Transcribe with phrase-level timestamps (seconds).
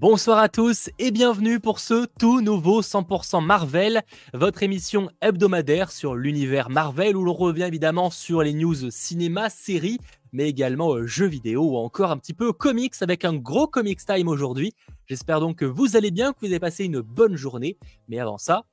[0.00, 6.14] Bonsoir à tous et bienvenue pour ce tout nouveau 100% Marvel, votre émission hebdomadaire sur
[6.14, 9.98] l'univers Marvel où l'on revient évidemment sur les news cinéma, séries,
[10.30, 13.98] mais également euh, jeux vidéo ou encore un petit peu comics avec un gros comics
[14.06, 14.72] time aujourd'hui.
[15.08, 17.76] J'espère donc que vous allez bien, que vous avez passé une bonne journée.
[18.08, 18.66] Mais avant ça,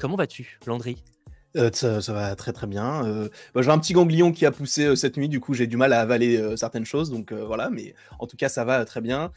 [0.00, 0.96] comment vas-tu, Landry?
[1.56, 3.06] Euh, ça, va très très bien.
[3.06, 5.76] Euh, bah, j'ai un petit ganglion qui a poussé cette nuit, du coup j'ai du
[5.76, 9.30] mal à avaler certaines choses, donc voilà, mais en tout cas ça va très bien.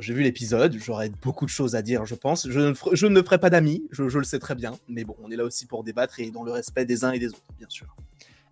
[0.00, 2.48] J'ai vu l'épisode, j'aurais beaucoup de choses à dire, je pense.
[2.48, 5.16] Je ne, je ne me ferai pas d'amis, je, le sais très bien, mais bon,
[5.22, 7.42] on est là aussi pour débattre et dans le respect des uns et des autres,
[7.58, 7.96] bien sûr.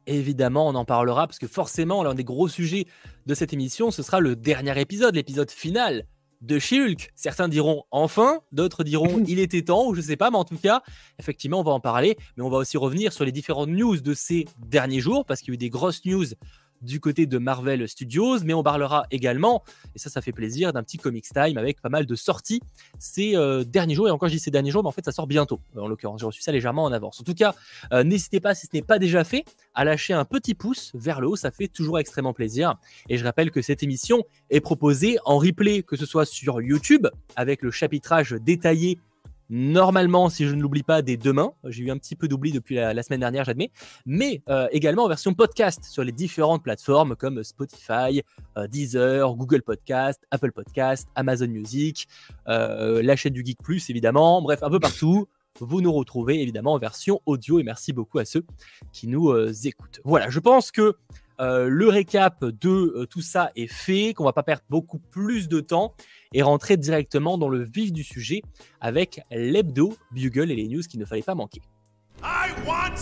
[0.08, 2.86] Évidemment, on en parlera parce que forcément, l'un des gros sujets
[3.26, 6.06] de cette émission, ce sera le dernier épisode, l'épisode final
[6.40, 7.12] de She-Hulk.
[7.14, 10.58] Certains diront enfin, d'autres diront il était temps, ou je sais pas, mais en tout
[10.58, 10.82] cas,
[11.20, 14.14] effectivement, on va en parler, mais on va aussi revenir sur les différentes news de
[14.14, 16.26] ces derniers jours parce qu'il y a eu des grosses news
[16.82, 19.62] du côté de Marvel Studios, mais on parlera également,
[19.94, 22.60] et ça, ça fait plaisir, d'un petit Comics Time avec pas mal de sorties
[22.98, 24.08] ces euh, derniers jours.
[24.08, 25.60] Et encore, je dis ces derniers jours, mais en fait, ça sort bientôt.
[25.76, 27.20] En l'occurrence, j'ai reçu ça légèrement en avance.
[27.20, 27.54] En tout cas,
[27.92, 31.20] euh, n'hésitez pas, si ce n'est pas déjà fait, à lâcher un petit pouce vers
[31.20, 31.36] le haut.
[31.36, 32.76] Ça fait toujours extrêmement plaisir.
[33.08, 37.06] Et je rappelle que cette émission est proposée en replay, que ce soit sur YouTube,
[37.36, 38.98] avec le chapitrage détaillé
[39.48, 41.52] Normalement, si je ne l'oublie pas, dès demain.
[41.64, 43.70] J'ai eu un petit peu d'oubli depuis la, semaine dernière, j'admets.
[44.04, 48.22] Mais euh, également en version podcast sur les différentes plateformes comme Spotify,
[48.56, 52.08] euh, Deezer, Google Podcast, Apple Podcast, Amazon Music,
[52.48, 54.42] euh, la chaîne du Geek Plus, évidemment.
[54.42, 55.28] Bref, un peu partout.
[55.60, 58.44] Vous nous retrouvez évidemment en version audio et merci beaucoup à ceux
[58.92, 59.32] qui nous
[59.66, 60.00] écoutent.
[60.04, 60.96] Voilà, je pense que
[61.38, 65.94] le récap de tout ça est fait, qu'on va pas perdre beaucoup plus de temps
[66.32, 68.42] et rentrer directement dans le vif du sujet
[68.80, 71.62] avec l'hebdo, Bugle et les news qu'il ne fallait pas manquer.
[72.22, 72.96] I want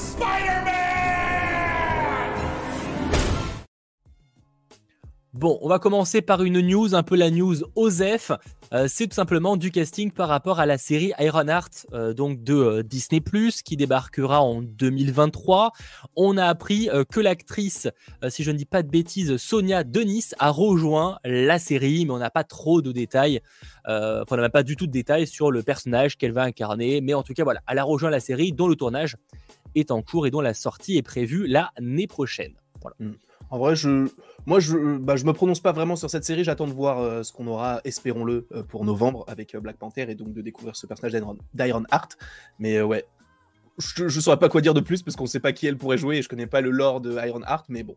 [5.35, 8.31] Bon, on va commencer par une news, un peu la news OZEF.
[8.73, 12.55] Euh, c'est tout simplement du casting par rapport à la série Ironheart euh, donc de
[12.55, 13.21] euh, Disney
[13.65, 15.73] qui débarquera en 2023.
[16.15, 17.89] On a appris que l'actrice,
[18.29, 22.19] si je ne dis pas de bêtises, Sonia Denis a rejoint la série, mais on
[22.19, 23.41] n'a pas trop de détails.
[23.85, 27.01] enfin, on n'a pas du tout de détails sur le personnage qu'elle va incarner.
[27.01, 29.17] Mais en tout cas, voilà, elle a rejoint la série dont le tournage
[29.75, 32.53] est en cours et dont la sortie est prévue l'année prochaine.
[32.81, 32.97] Voilà.
[33.01, 33.15] Mm.
[33.51, 34.09] En vrai, je,
[34.47, 36.45] moi, je, bah, je me prononce pas vraiment sur cette série.
[36.45, 40.07] J'attends de voir euh, ce qu'on aura, espérons-le, euh, pour novembre avec euh, Black Panther
[40.09, 41.13] et donc de découvrir ce personnage
[41.55, 42.17] d'Iron Heart.
[42.59, 43.05] Mais ouais,
[43.79, 45.99] je, je saurais pas quoi dire de plus parce qu'on sait pas qui elle pourrait
[45.99, 47.67] jouer et je connais pas le lore de Iron Heart.
[47.69, 47.97] Mais bon,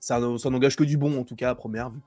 [0.00, 2.00] ça, ça n'engage que du bon en tout cas à première vue.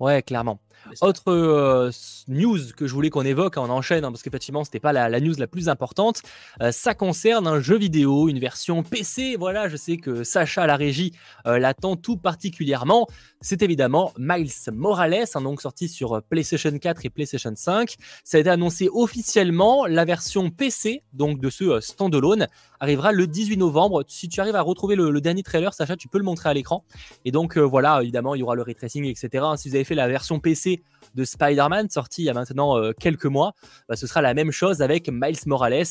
[0.00, 0.58] Ouais, clairement.
[1.00, 1.90] Autre euh,
[2.28, 5.34] news que je voulais qu'on évoque, on enchaîne, hein, parce qu'effectivement, c'était pas la, news
[5.38, 6.22] la plus importante.
[6.60, 9.36] Euh, ça concerne un jeu vidéo, une version PC.
[9.38, 11.12] Voilà, je sais que Sacha la régie
[11.46, 13.06] euh, l'attend tout particulièrement.
[13.40, 17.94] C'est évidemment Miles Morales, hein, donc sorti sur PlayStation 4 et PlayStation 5.
[18.22, 19.86] Ça a été annoncé officiellement.
[19.86, 22.46] La version PC, donc de ce standalone,
[22.80, 24.04] arrivera le 18 novembre.
[24.08, 26.84] Si tu arrives à retrouver le, dernier trailer, Sacha, tu peux le montrer à l'écran.
[27.24, 29.44] Et donc voilà, évidemment, il y aura le ray tracing, etc.
[29.56, 30.73] Si vous avez fait la version PC
[31.14, 33.54] de Spider-Man, sorti il y a maintenant euh, quelques mois,
[33.88, 35.84] bah, ce sera la même chose avec Miles Morales.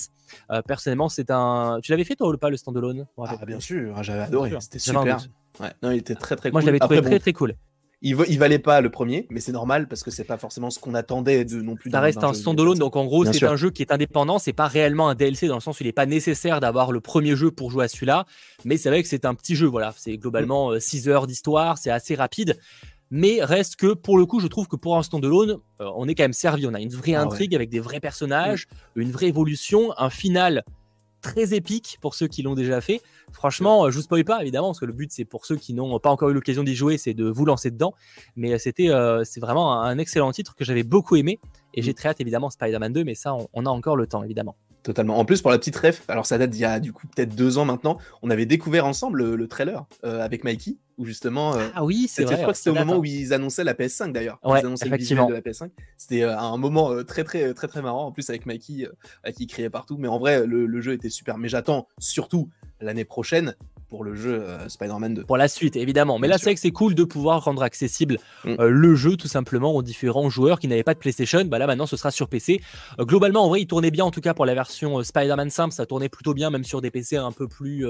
[0.51, 1.79] Euh, personnellement, c'est un.
[1.81, 3.05] Tu l'avais fait toi ou pas le standalone?
[3.17, 5.27] Ah, bien sûr, ah, j'avais adoré, c'était super.
[5.59, 6.65] Ouais, non, il était très très Moi, cool.
[6.65, 7.55] je l'avais trouvé très très cool.
[8.05, 10.77] Il, il, valait pas le premier, mais c'est normal parce que c'est pas forcément ce
[10.77, 11.89] qu'on attendait de non plus.
[11.89, 14.39] Ça reste un standalone, donc en gros, c'est un jeu qui est indépendant.
[14.39, 16.99] C'est pas réellement un DLC dans le sens où il n'est pas nécessaire d'avoir le
[16.99, 18.25] premier jeu pour jouer à celui-là,
[18.65, 19.67] mais c'est vrai que c'est un petit jeu.
[19.67, 21.09] Voilà, c'est globalement 6 mm.
[21.09, 22.59] euh, heures d'histoire, c'est assez rapide
[23.15, 26.15] mais reste que pour le coup, je trouve que pour un standalone, euh, on est
[26.15, 26.65] quand même servi.
[26.65, 30.63] On a une vraie ah intrigue avec des vrais personnages, une vraie évolution, un final
[31.21, 33.01] très épique pour ceux qui l'ont déjà fait.
[33.31, 35.99] Franchement, je vous spoil pas évidemment parce que le but c'est pour ceux qui n'ont
[35.99, 37.93] pas encore eu l'occasion d'y jouer, c'est de vous lancer dedans.
[38.35, 41.39] Mais c'était euh, c'est vraiment un excellent titre que j'avais beaucoup aimé
[41.75, 41.95] et j'ai mm.
[41.95, 44.55] très hâte évidemment Spider-Man 2, mais ça on, a encore le temps évidemment.
[44.83, 45.17] Totalement.
[45.17, 47.33] En plus, pour la petite ref, alors ça date d'il y a du coup peut-être
[47.35, 51.55] deux ans maintenant, on avait découvert ensemble le, trailer euh, avec Mikey, où justement.
[51.55, 52.35] Euh, ah oui, c'est vrai.
[52.35, 54.39] Je crois que c'était au moment où ils annonçaient la PS5 d'ailleurs.
[54.43, 55.27] Ouais, ils annonçaient effectivement.
[55.27, 55.69] de la PS5.
[55.97, 58.07] C'était euh, un moment très très très très marrant.
[58.07, 58.89] En plus avec Mikey,
[59.35, 59.97] qui criait partout.
[59.97, 61.37] Mais en vrai, le jeu était super.
[61.37, 62.49] Mais j'attends surtout
[62.81, 63.55] l'année prochaine
[63.93, 65.23] pour le jeu euh, Spider-Man 2.
[65.25, 66.17] Pour la suite, évidemment.
[66.17, 68.55] Mais là, c'est vrai que c'est cool de pouvoir rendre accessible mm.
[68.59, 71.45] euh, le jeu tout simplement aux différents joueurs qui n'avaient pas de PlayStation.
[71.45, 72.59] Bah là, maintenant, ce sera sur PC.
[72.99, 75.75] Euh, globalement, en vrai, il tournait bien, en tout cas pour la version Spider-Man simple,
[75.75, 77.85] ça tournait plutôt bien, même sur des PC un peu plus,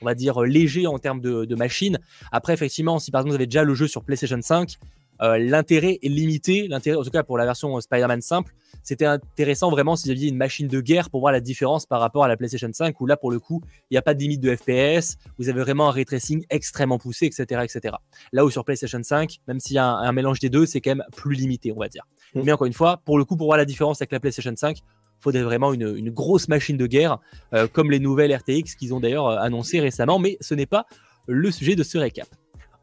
[0.00, 1.98] on va dire, légers en termes de, de machine.
[2.30, 4.78] Après, effectivement, si par exemple vous avez déjà le jeu sur PlayStation 5,
[5.22, 6.68] euh, l'intérêt est limité.
[6.68, 10.28] L'intérêt, en tout cas pour la version Spider-Man simple, c'était intéressant vraiment si vous aviez
[10.28, 13.06] une machine de guerre pour voir la différence par rapport à la PlayStation 5, où
[13.06, 15.88] là pour le coup, il n'y a pas de limite de FPS, vous avez vraiment
[15.88, 17.96] un ray tracing extrêmement poussé, etc., etc.
[18.32, 20.90] Là où sur PlayStation 5, même s'il y a un, mélange des deux, c'est quand
[20.90, 22.04] même plus limité, on va dire.
[22.34, 22.42] Mm.
[22.44, 24.78] Mais encore une fois, pour le coup, pour voir la différence avec la PlayStation 5,
[25.20, 27.18] faudrait vraiment une, grosse machine de guerre,
[27.52, 30.86] euh, comme les nouvelles RTX qu'ils ont d'ailleurs euh, annoncé récemment, mais ce n'est pas
[31.26, 32.28] le sujet de ce récap.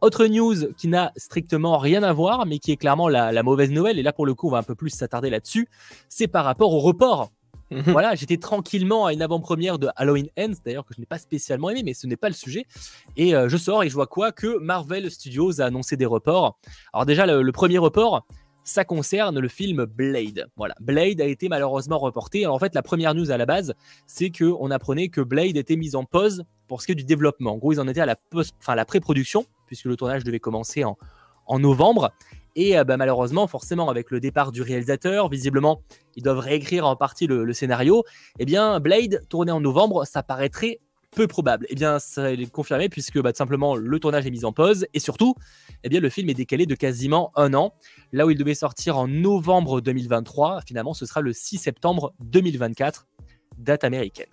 [0.02, 3.98] Autre news qui n'a strictement rien à voir, mais qui est clairement la, mauvaise nouvelle,
[3.98, 5.68] et là pour le coup on va un peu plus s'attarder là-dessus,
[6.10, 7.32] c'est par rapport au report.
[7.72, 7.82] Mhm.
[7.88, 11.72] Voilà, j'étais tranquillement à une avant-première de Halloween Ends, d'ailleurs que je n'ai pas spécialement
[11.72, 12.66] aimé, mais ce n'est pas le sujet.
[13.18, 16.60] Et euh, je sors et je vois quoi Que Marvel Studios a annoncé des reports.
[16.94, 18.24] Alors déjà, le premier report,
[18.66, 20.48] ça concerne le film Blade.
[20.58, 22.44] Voilà, Blade a été malheureusement reporté.
[22.44, 23.74] Alors en fait, la première news à la base,
[24.08, 27.04] c'est que on apprenait que Blade était mis en pause pour ce qui est du
[27.04, 27.54] développement.
[27.54, 30.84] En gros, ils en étaient à la, enfin, la pré-production, puisque le tournage devait commencer
[30.84, 30.98] en,
[31.48, 32.12] en novembre.
[32.56, 35.82] Et euh, bah, malheureusement, forcément, avec le départ du réalisateur, visiblement,
[36.16, 38.04] ils doivent réécrire en partie le, scénario.
[38.40, 40.80] Eh bien, Blade, tourné en novembre, ça paraîtrait
[41.12, 41.66] peu probable.
[41.70, 44.86] Eh bien, ça est confirmé puisque bah, tout simplement le tournage est mis en pause
[44.94, 45.36] et surtout,
[45.84, 47.74] eh bien, le film est décalé de quasiment un an.
[48.12, 53.08] Là où il devait sortir en novembre 2023, finalement, ce sera le 6 septembre 2024,
[53.58, 54.28] date américaine.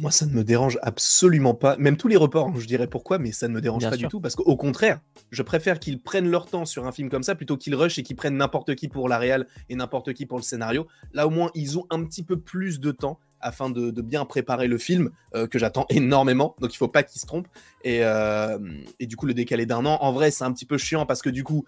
[0.00, 1.76] Moi, ça ne me dérange absolument pas.
[1.76, 4.08] Même tous les reports, hein, je dirais pourquoi, mais ça ne me dérange pas du
[4.08, 4.20] tout.
[4.20, 5.00] Parce qu'au contraire,
[5.30, 8.02] je préfère qu'ils prennent leur temps sur un film comme ça plutôt qu'ils rushent et
[8.02, 10.86] qu'ils prennent n'importe qui pour la réal et n'importe qui pour le scénario.
[11.12, 14.68] Là, au moins, ils ont un petit peu plus de temps afin de, bien préparer
[14.68, 16.54] le film euh, que j'attends énormément.
[16.60, 17.48] Donc il faut pas qu'il se trompe.
[17.84, 18.58] Euh,
[18.98, 21.20] et, du coup, le décaler d'un an, en vrai, c'est un petit peu chiant parce
[21.22, 21.64] que du coup,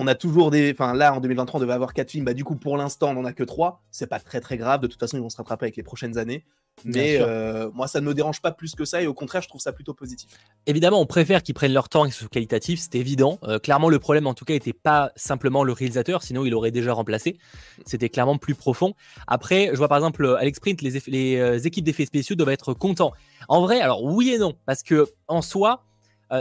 [0.00, 0.72] on a toujours des.
[0.72, 2.24] Enfin, là, en 2023, on devait avoir quatre films.
[2.24, 3.82] Bah, du coup, pour l'instant, on n'en a que trois.
[3.90, 4.80] C'est pas très très grave.
[4.80, 6.44] De toute façon, ils vont se rattraper avec les prochaines années.
[6.86, 9.02] Mais euh, moi, ça ne me dérange pas plus que ça.
[9.02, 10.30] Et au contraire, je trouve ça plutôt positif.
[10.66, 12.80] Évidemment, on préfère qu'ils prennent leur temps et que ce soit qualitatif.
[12.80, 13.38] C'est évident.
[13.44, 16.22] Euh, clairement, le problème, en tout cas, n'était pas simplement le réalisateur.
[16.22, 17.38] Sinon, il aurait déjà remplacé.
[17.84, 18.94] C'était clairement plus profond.
[19.26, 22.72] Après, je vois par exemple, Alex Print, les, les euh, équipes d'effets spéciaux doivent être
[22.72, 23.12] contents.
[23.48, 24.54] En vrai, alors oui et non.
[24.64, 25.84] Parce que en soi,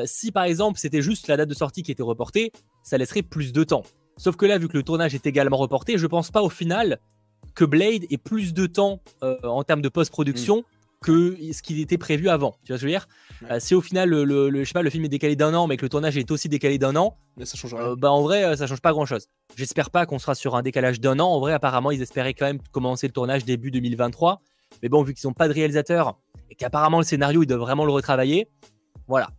[0.06, 2.52] si par exemple, c'était juste la date de sortie qui était reportée,
[2.84, 3.84] ça laisserait plus de temps.
[4.18, 7.00] Sauf que là, vu que le tournage est également reporté, je pense pas au final
[7.56, 10.58] que Blade ait plus de temps euh, en termes de post-production.
[10.58, 10.64] Mm.
[11.02, 12.58] que ce qui était prévu avant.
[12.66, 13.08] Tu vois ce que je veux dire?
[13.50, 15.66] Euh, Si au final le, le, je sais pas, le film est décalé d'un an,
[15.66, 18.58] mais que le tournage est aussi décalé d'un an, ça change euh, bah en vrai,
[18.58, 19.28] ça change pas grand chose.
[19.56, 21.28] J'espère pas qu'on sera sur un décalage d'un an.
[21.30, 24.42] En vrai, apparemment, ils espéraient quand même commencer le tournage début 2023.
[24.84, 26.18] Mais bon, vu qu'ils n'ont pas de réalisateur
[26.50, 28.50] et qu'apparemment le scénario, ils doivent vraiment le retravailler,
[29.08, 29.30] voilà.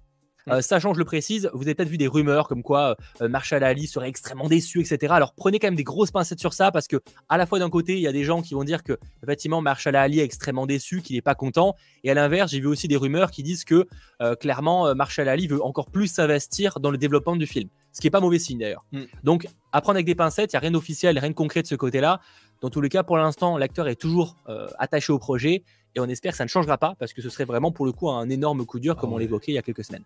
[0.49, 3.63] Euh, sachant, je le précise, vous avez peut-être vu des rumeurs comme quoi euh, Marshall
[3.63, 5.13] Ali serait extrêmement déçu, etc.
[5.13, 6.97] Alors prenez quand même des grosses pincettes sur ça parce que
[7.29, 9.61] à la fois d'un côté, il y a des gens qui vont dire que effectivement
[9.61, 12.89] Marshall Ali est extrêmement déçu, qu'il n'est pas content, et à l'inverse, j'ai vu aussi
[12.89, 13.87] des rumeurs qui disent que
[14.23, 18.07] euh, clairement Marshall Ali veut encore plus s'investir dans le développement du film, ce qui
[18.07, 18.85] est pas mauvais signe d'ailleurs.
[18.93, 19.03] Mm.
[19.25, 21.67] Donc à prendre avec des pincettes, il y a rien d'officiel, rien de concret de
[21.67, 22.21] ce côté-là.
[22.61, 24.37] Dans tous les cas, pour l'instant, l'acteur est toujours
[24.79, 25.63] attaché au projet
[25.95, 27.93] et on espère que ça ne changera pas parce que ce serait vraiment pour le
[27.93, 30.05] coup un énorme coup dur comme ah on l'évoquait il y a quelques semaines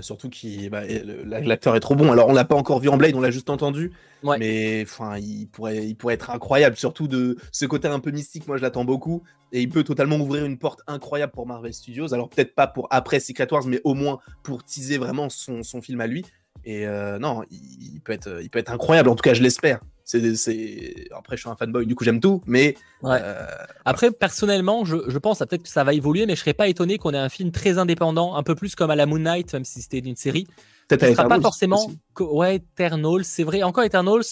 [0.00, 0.82] surtout qu'il bah,
[1.24, 2.10] l'acteur est trop bon.
[2.12, 3.92] Alors on l'a pas encore vu en Blade, on l'a juste entendu,
[4.22, 8.46] mais enfin il pourrait il pourrait être incroyable, surtout de ce côté un peu mystique.
[8.48, 9.22] Moi je l'attends beaucoup
[9.52, 12.12] et il peut totalement ouvrir une porte incroyable pour Marvel Studios.
[12.12, 15.80] Alors peut-être pas pour après Secret Wars, mais au moins pour teaser vraiment son, son
[15.80, 16.24] film à lui.
[16.64, 19.08] Et euh, non, il, peut être il peut être incroyable.
[19.08, 19.80] En tout cas je l'espère.
[20.08, 22.40] C'est, Après, je suis un fanboy, du coup, j'aime tout.
[22.46, 22.76] Mais.
[23.04, 23.46] Euh,
[23.84, 26.96] Après, personnellement, je, je pense peut-être que ça va évoluer, mais je serais pas étonné
[26.96, 29.66] qu'on ait un film très indépendant, un peu plus comme à la Moon Knight, même
[29.66, 30.46] si c'était une série.
[30.88, 31.90] Peut-être sera pas forcément.
[32.18, 33.62] Ouais, Eternals, c'est vrai.
[33.62, 34.24] Encore Eternals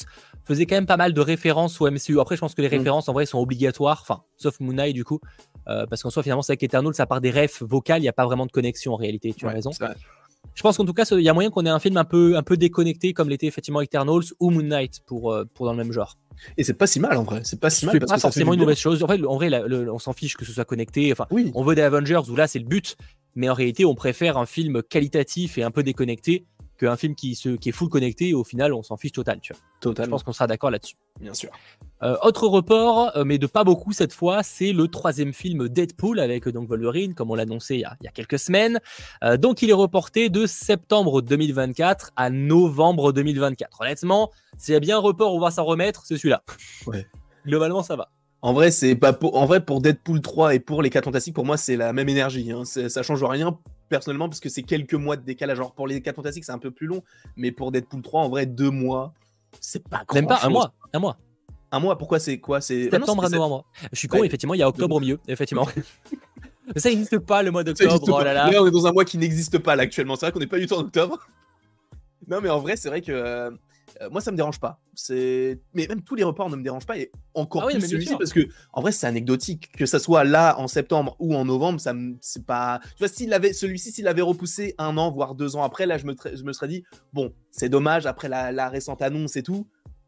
[0.45, 2.21] faisait quand même pas mal de références au MCU.
[2.21, 2.79] Après, je pense que les mm.
[2.79, 3.99] références, en vrai, sont obligatoires.
[4.01, 5.21] Enfin, sauf Moon Knight, du coup.
[5.69, 8.09] Euh, parce qu'en soi, finalement, c'est avec Eternals, ça part des refs vocales, il n'y
[8.09, 9.35] a pas vraiment de connexion en réalité.
[9.35, 9.73] Tu as raison.
[10.55, 12.37] Je pense qu'en tout cas, il y a moyen qu'on ait un film un peu,
[12.37, 15.79] un peu déconnecté, comme l'était effectivement Eternals ou Moon Knight pour, euh, pour dans le
[15.79, 16.17] même genre.
[16.57, 17.41] Et c'est pas si mal en vrai.
[17.45, 17.95] C'est pas si mal.
[17.99, 19.03] C'est pas forcément une mauvaise chose.
[19.03, 19.51] En vrai, en vrai
[19.91, 21.13] on s'en fiche que ce soit connecté.
[21.13, 21.51] Enfin, oui.
[21.55, 22.97] on veut des Avengers où là c'est le but,
[23.35, 26.47] mais en réalité, on préfère un film qualitatif et un peu déconnecté
[26.79, 29.41] qu'un film qui, se, qui est full connecté et au final on s'en fiche total.
[29.41, 29.63] Tu vois.
[29.81, 30.07] Total.
[30.07, 30.97] Je pense qu'on sera d'accord là-dessus.
[31.21, 31.51] Bien sûr.
[32.03, 36.21] Euh, autre report, euh, mais de pas beaucoup cette fois, c'est le troisième film Deadpool
[36.21, 38.81] avec donc Wolverine, comme on l'a annoncé il y, a, quelques semaines.
[39.25, 43.81] Euh, donc il est reporté de septembre 2024 à novembre 2024.
[43.81, 46.43] Honnêtement, s'il y a bien un report où on va s'en remettre, c'est celui-là.
[46.87, 47.07] Ouais.
[47.47, 48.11] Globalement, ça va.
[48.43, 49.37] En vrai, c'est pas pour...
[49.37, 52.09] en vrai pour Deadpool 3 et pour les 4 Fantastiques, pour moi, c'est la même
[52.11, 52.53] énergie.
[52.53, 52.65] Hein.
[52.65, 53.59] Ça change rien
[53.89, 55.57] personnellement parce que c'est quelques mois de décalage.
[55.57, 57.03] Genre pour les 4 Fantastiques, c'est un peu plus long,
[57.37, 59.15] mais pour Deadpool 3, en vrai, deux mois,
[59.61, 61.19] c'est pas grand Même pas un mois, un mois.
[61.73, 63.65] Un mois, pourquoi c'est quoi C'est septembre à novembre.
[63.93, 65.67] Je suis con, effectivement, il y a octobre au milieu, effectivement.
[66.77, 68.01] ça n'existe pas le mois d'octobre.
[68.09, 68.51] Oh là là.
[68.61, 70.17] on est dans un mois qui n'existe pas là actuellement.
[70.17, 71.19] C'est vrai qu'on n'est pas du tout en octobre.
[72.29, 73.51] non, mais en vrai, c'est vrai que euh,
[74.11, 74.81] moi, ça me dérange pas.
[74.95, 78.15] C'est, mais même tous les reports ne me dérangent pas et encore ah plus celui-ci
[78.17, 81.81] parce que en vrai, c'est anecdotique que ça soit là en septembre ou en novembre.
[81.81, 82.81] Ça, c'est pas.
[82.91, 85.99] Tu vois, s'il avait celui-ci, s'il avait repoussé un an voire deux ans après, là,
[85.99, 89.43] je me, je me serais dit bon, c'est dommage après la, la récente annonce et
[89.43, 89.67] tout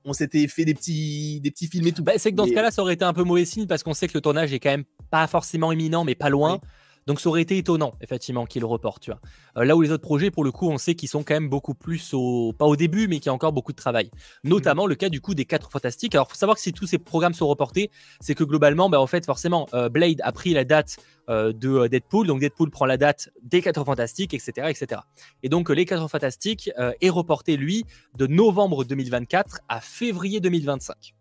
[0.09, 2.03] on s'était fait des petits, des petits films et tout.
[2.03, 3.95] Bah, c'est que dans ce cas-là, ça aurait été un peu mauvais signe parce qu'on
[3.95, 6.61] sait que le tournage est quand même pas forcément imminent, mais pas loin.
[7.09, 9.03] Donc ça aurait été étonnant, effectivement, qu'il reporte.
[9.03, 9.21] Tu vois.
[9.57, 11.49] Euh, là où les autres projets, pour le coup, on sait qu'ils sont quand même
[11.49, 12.53] beaucoup plus au.
[12.53, 14.11] pas au début, mais qu'il y a encore beaucoup de travail.
[14.45, 16.15] Notamment le cas du coup des 4 fantastiques.
[16.15, 19.00] Alors, il faut savoir que si tous ces programmes sont reportés, c'est que globalement, bah,
[19.00, 20.99] en fait, forcément, euh, Blade a pris la date
[21.31, 22.27] euh, de Deadpool.
[22.27, 24.69] Donc Deadpool prend la date des 4 fantastiques, etc.
[24.69, 25.00] etc.
[25.43, 27.87] Et donc les 4 fantastiques est reporté, lui,
[28.19, 31.15] de novembre 2024 à février 2025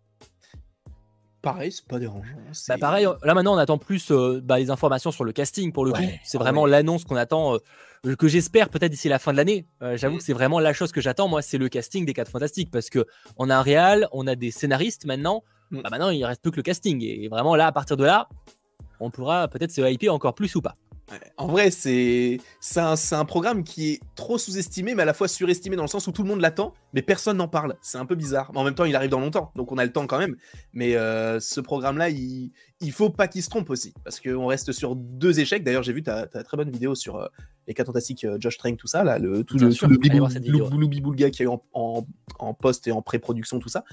[1.42, 2.36] pareil, c'est pas dérangeant.
[2.68, 5.84] Bah pareil, là maintenant on attend plus euh, bah, les informations sur le casting pour
[5.84, 6.02] le coup.
[6.24, 7.54] C'est vraiment l'annonce qu'on attend,
[8.04, 9.66] euh, que j'espère peut-être d'ici la fin de l'année.
[9.82, 10.18] Euh, j'avoue mm.
[10.18, 11.28] que c'est vraiment la chose que j'attends.
[11.28, 14.34] Moi, c'est le casting des 4 Fantastiques parce que on a un réal, on a
[14.34, 15.42] des scénaristes maintenant.
[15.70, 15.82] Mm.
[15.82, 17.02] Bah, maintenant, il reste plus que le casting.
[17.02, 18.28] Et vraiment là, à partir de là,
[19.00, 20.76] on pourra peut-être se hyper encore plus ou pas.
[21.36, 22.38] En vrai, c'est
[22.76, 26.06] un, un, programme qui est trop sous-estimé, mais à la fois surestimé dans le sens
[26.06, 27.76] où tout le monde l'attend, mais personne n'en parle.
[27.80, 28.50] C'est un peu bizarre.
[28.52, 30.36] Mais en même temps, il arrive dans longtemps, donc on a le temps quand même.
[30.72, 34.72] Mais euh, ce programme-là, il, il faut pas qu'il se trompe aussi, parce qu'on reste
[34.72, 35.64] sur deux échecs.
[35.64, 37.26] D'ailleurs, j'ai vu ta, très bonne vidéo sur euh,
[37.66, 39.98] les cas fantastiques, euh, Josh Trank, tout ça, là, le, tout le, tout le
[41.24, 42.06] a eu en,
[42.38, 43.84] en, post et en pré-production, tout ça.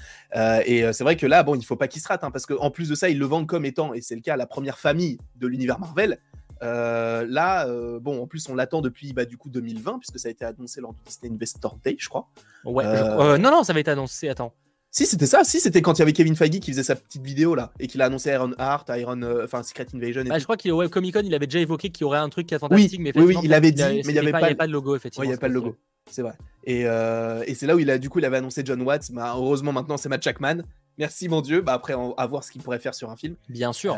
[0.66, 2.72] et c'est vrai que là, bon, il faut pas qu'il se rate, hein, parce qu'en
[2.72, 5.18] plus de ça, ils le vendent comme étant, et c'est le cas, la première famille
[5.36, 6.20] de l'univers Marvel.
[6.62, 10.28] Euh, là, euh, bon, en plus, on l'attend depuis bah, du coup 2020, puisque ça
[10.28, 12.28] a été annoncé lors du Disney Investor Day, je crois.
[12.64, 14.54] Ouais, euh, non, non, ça avait été annoncé, attends.
[14.92, 17.22] Si, c'était ça, si, c'était quand il y avait Kevin Feige qui faisait sa petite
[17.22, 20.24] vidéo là, et qu'il a annoncé Iron Heart, Iron, enfin Secret Invasion.
[20.24, 22.30] bah, je crois qu'il Web Comic Con, il avait déjà évoqué qu'il y aurait un
[22.30, 24.56] truc qui est fantastique, mais oui, oui, il avait dit, mais il n'y avait, pas,
[24.56, 25.26] pas de logo, effectivement.
[25.26, 25.76] il n'y avait pas de logo,
[26.10, 26.36] c'est vrai.
[26.64, 29.34] Et, et c'est là où il a, du coup, il avait annoncé John Watts, bah,
[29.36, 30.64] heureusement maintenant c'est Matt Jackman.
[30.98, 33.36] Merci mon Dieu, bah, après, à voir ce qu'il pourrait faire sur un film.
[33.50, 33.98] Bien sûr.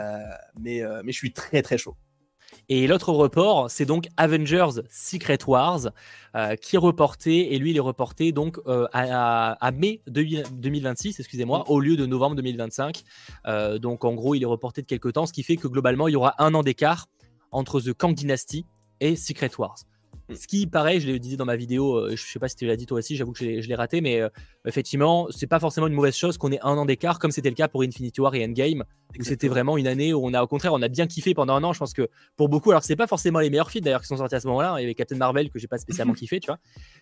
[0.59, 1.95] mais, mais je suis très très chaud.
[2.69, 5.89] Et l'autre report, c'est donc Avengers Secret Wars
[6.35, 11.63] euh, qui est reporté, et lui, il est reporté donc euh, à, mai 2026, excusez-moi,
[11.69, 13.03] au lieu de novembre 2025.
[13.45, 16.09] Euh, donc en gros, il est reporté de quelques temps, ce qui fait que globalement,
[16.09, 17.07] il y aura un an d'écart
[17.51, 18.65] entre The Kang Dynasty
[18.99, 19.77] et Secret Wars.
[20.29, 20.35] Mm.
[20.35, 22.65] Ce qui, pareil, je l'ai dit dans ma vidéo, euh, je sais pas si tu
[22.65, 24.29] l'as dit toi aussi, j'avoue que je l'ai raté, mais euh,
[24.65, 27.55] effectivement, c'est pas forcément une mauvaise chose qu'on ait un an d'écart, comme c'était le
[27.55, 28.83] cas pour Infinity War et Endgame.
[29.21, 31.63] C'était vraiment une année où on a, au contraire, on a bien kiffé pendant un
[31.63, 31.73] an.
[31.73, 34.17] Je pense que pour beaucoup, alors c'est pas forcément les meilleurs films d'ailleurs qui sont
[34.17, 34.75] sortis à ce moment-là.
[34.77, 36.59] Il y avait Captain Marvel que j'ai pas spécialement kiffé, tu vois.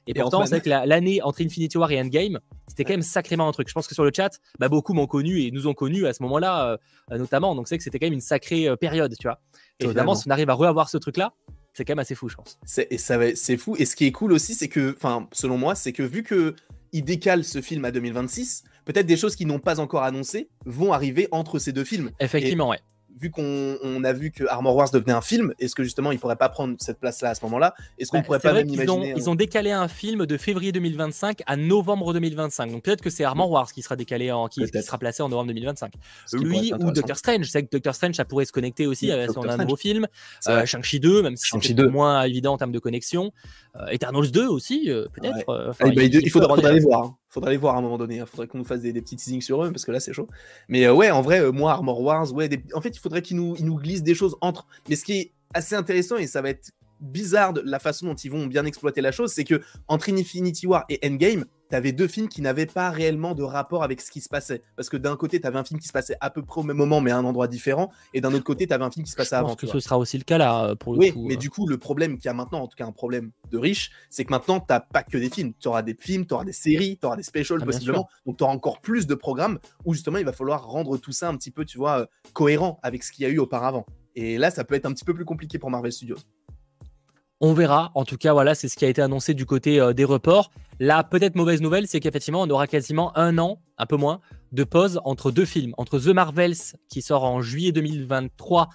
[0.07, 3.51] Et, pourtant, c'est que l'année entre Infinity War et Endgame, c'était quand même sacrément un
[3.51, 3.67] truc.
[3.67, 6.13] Je pense que sur le chat, bah, beaucoup m'ont connu et nous ont connu à
[6.13, 6.77] ce moment-là,
[7.11, 7.55] euh, notamment.
[7.55, 9.39] Donc c'est que c'était quand même une sacrée période, tu vois.
[9.79, 11.33] Et évidemment, si on arrive à reavoir ce truc-là,
[11.75, 12.57] c'est quand même assez fou, je pense.
[12.65, 13.75] C'est, et ça c'est fou.
[13.77, 16.55] Et ce qui est cool aussi, c'est que, enfin, selon moi, c'est que vu que
[16.93, 20.93] il décale ce film à 2026, peut-être des choses qui n'ont pas encore annoncé vont
[20.93, 22.11] arriver entre ces deux films.
[22.21, 22.79] Effectivement, ouais
[23.19, 26.35] vu qu'on a vu que Armor Wars devenait un film, est-ce que justement il pourrait
[26.35, 27.73] pas prendre cette place-là à ce moment-là?
[27.97, 31.41] Est-ce qu'on bah, pourrait pas même imaginer ils ont, décalé un film de février 2025
[31.45, 32.71] à novembre deux-mille-vingt-cinq.
[32.71, 35.47] Donc peut-être que c'est Armor Wars qui sera décalé en qui, sera placé en novembre
[35.47, 35.93] 2025.
[36.33, 39.47] Lui ou Doctor Strange, c'est que Doctor Strange ça pourrait se connecter aussi avec son
[39.47, 40.07] un nouveau film.
[40.47, 43.31] Euh, Shang-Chi 2, même si c'est moins évident en termes de connexion.
[43.79, 45.49] Euh, Eternals 2 aussi, euh, peut-être.
[45.49, 47.03] Euh, ah, bah, il, faudra, aller voir.
[47.03, 47.17] Hein.
[47.27, 48.15] Faudra aller voir à un moment donné.
[48.15, 48.25] Il hein.
[48.25, 50.27] faudrait qu'on nous fasse des, petits teasings sur eux parce que là c'est chaud.
[50.69, 53.75] Mais ouais, en vrai, moi Armor Wars, ouais, en fait, il faudrait qu'ils nous, nous
[53.75, 54.65] glissent des choses entre.
[54.89, 58.15] Mais ce qui est assez intéressant et ça va être bizarre de la façon dont
[58.15, 62.07] ils vont bien exploiter la chose, c'est que entre Infinity War et Endgame, t'avais deux
[62.07, 64.61] films qui n'avaient pas réellement de rapport avec ce qui se passait.
[64.75, 66.77] Parce que d'un côté, t'avais un film qui se passait à peu près au même
[66.77, 69.15] moment, mais à un endroit différent, et d'un autre côté, t'avais un film qui se
[69.15, 69.49] passait Je avant.
[69.49, 71.25] Pense que ce sera aussi le cas là, pour le oui, coup.
[71.27, 71.37] mais euh.
[71.37, 73.91] du coup, le problème qu'il y a maintenant, en tout cas un problème de riche,
[74.09, 75.53] c'est que maintenant, t'as pas que des films.
[75.59, 78.07] Tu auras des films, tu auras des séries, tu auras des specials ah, possiblement.
[78.25, 81.29] Donc, tu auras encore plus de programmes où justement, il va falloir rendre tout ça
[81.29, 83.85] un petit peu, tu vois, euh, cohérent avec ce qu'il y a eu auparavant.
[84.15, 86.17] Et là, ça peut être un petit peu plus compliqué pour Marvel Studios.
[87.41, 87.91] On verra.
[87.95, 90.51] En tout cas, voilà, c'est ce qui a été annoncé du côté euh, des reports.
[90.79, 94.63] La peut-être mauvaise nouvelle, c'est qu'effectivement, on aura quasiment un an, un peu moins, de
[94.63, 96.55] pause entre deux films, entre The Marvels
[96.89, 98.69] qui sort en juillet 2023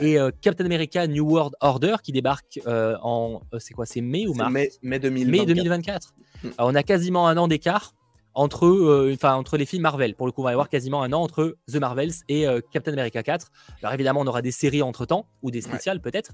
[0.00, 4.26] et euh, Captain America New World Order qui débarque euh, en c'est quoi, c'est mai
[4.28, 5.46] ou mars mai, 2024.
[5.46, 6.14] 2024.
[6.44, 6.48] Hmm.
[6.58, 7.94] on a quasiment un an d'écart
[8.34, 10.14] entre, enfin, entre les films Marvel.
[10.14, 12.92] Pour le coup, on va y avoir quasiment un an entre The Marvels et Captain
[12.92, 13.50] America 4.
[13.82, 16.32] Alors évidemment, on aura des séries entre temps ou des spéciales peut-être.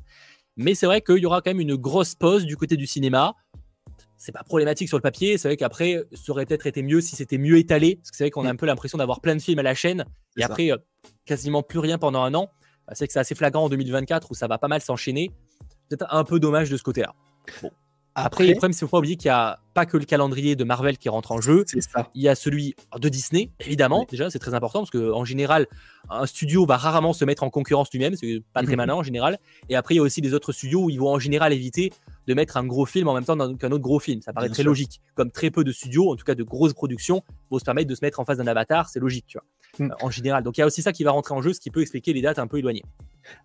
[0.59, 3.35] Mais c'est vrai qu'il y aura quand même une grosse pause du côté du cinéma.
[4.17, 5.38] C'est pas problématique sur le papier.
[5.38, 7.97] C'est vrai qu'après, ça aurait peut-être été mieux si c'était mieux étalé.
[7.97, 8.55] Parce que c'est vrai qu'on a mm.
[8.55, 10.05] un peu l'impression d'avoir plein de films à la chaîne.
[10.37, 10.77] Et après, euh,
[11.25, 12.50] quasiment plus rien pendant un an.
[12.88, 15.31] Bah, c'est que c'est assez flagrant en 2024 où ça va pas mal s'enchaîner.
[15.88, 17.15] Peut-être un peu dommage de ce côté-là.
[17.62, 17.71] Bon.
[18.25, 20.04] Après, le problème, c'est qu'il ne faut pas oublier qu'il n'y a pas que le
[20.04, 21.64] calendrier de Marvel qui rentre en jeu.
[21.66, 22.08] Ça.
[22.14, 24.06] Il y a celui de Disney, évidemment.
[24.10, 25.66] Déjà, c'est très important parce qu'en général,
[26.10, 28.14] un studio va rarement se mettre en concurrence lui-même.
[28.16, 28.78] C'est pas très mhm.
[28.78, 29.38] malin en général.
[29.68, 31.92] Et après, il y a aussi des autres studios où ils vont en général éviter
[32.26, 34.20] de mettre un gros film en même temps qu'un autre gros film.
[34.20, 35.00] Ça paraît très logique.
[35.14, 37.94] Comme très peu de studios, en tout cas de grosses productions, vont se permettre de
[37.94, 38.88] se mettre en face d'un avatar.
[38.88, 39.46] C'est logique, tu vois,
[39.78, 39.84] mm.
[39.84, 40.42] euh, en général.
[40.42, 42.12] Donc il y a aussi ça qui va rentrer en jeu, ce qui peut expliquer
[42.12, 42.84] les dates un peu éloignées.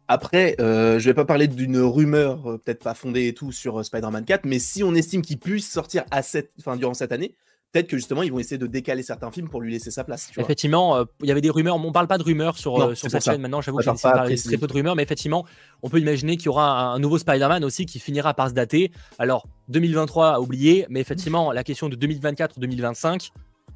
[0.08, 3.80] Après, euh, je vais pas parler d'une rumeur, euh, peut-être pas fondée et tout, sur
[3.80, 7.12] euh, Spider-Man 4, mais si on estime qu'il puisse sortir à cette, enfin, durant cette
[7.12, 7.36] année,
[7.72, 10.30] peut-être que justement ils vont essayer de décaler certains films pour lui laisser sa place.
[10.38, 11.76] effectivement, il y avait des rumeurs.
[11.76, 13.62] On parle pas de rumeurs sur, sur cette chaîne maintenant.
[13.62, 15.44] J'avoue que j'ai très peu de rumeurs, mais effectivement,
[15.82, 18.92] on peut imaginer qu'il y aura un, nouveau Spider-Man aussi qui finira par se dater.
[19.18, 23.32] Alors 2023 à oublier, mais effectivement la question de 2024 ou 2025,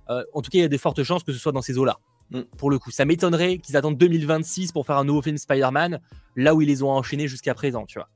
[0.10, 1.98] en tout cas il y a des fortes chances que ce soit dans ces eaux-là.
[2.32, 2.42] Mm.
[2.58, 6.00] Pour le coup, ça m'étonnerait qu'ils attendent 2026 pour faire un nouveau film Spider-Man,
[6.36, 8.10] là où ils les ont enchaînés jusqu'à présent, tu vois.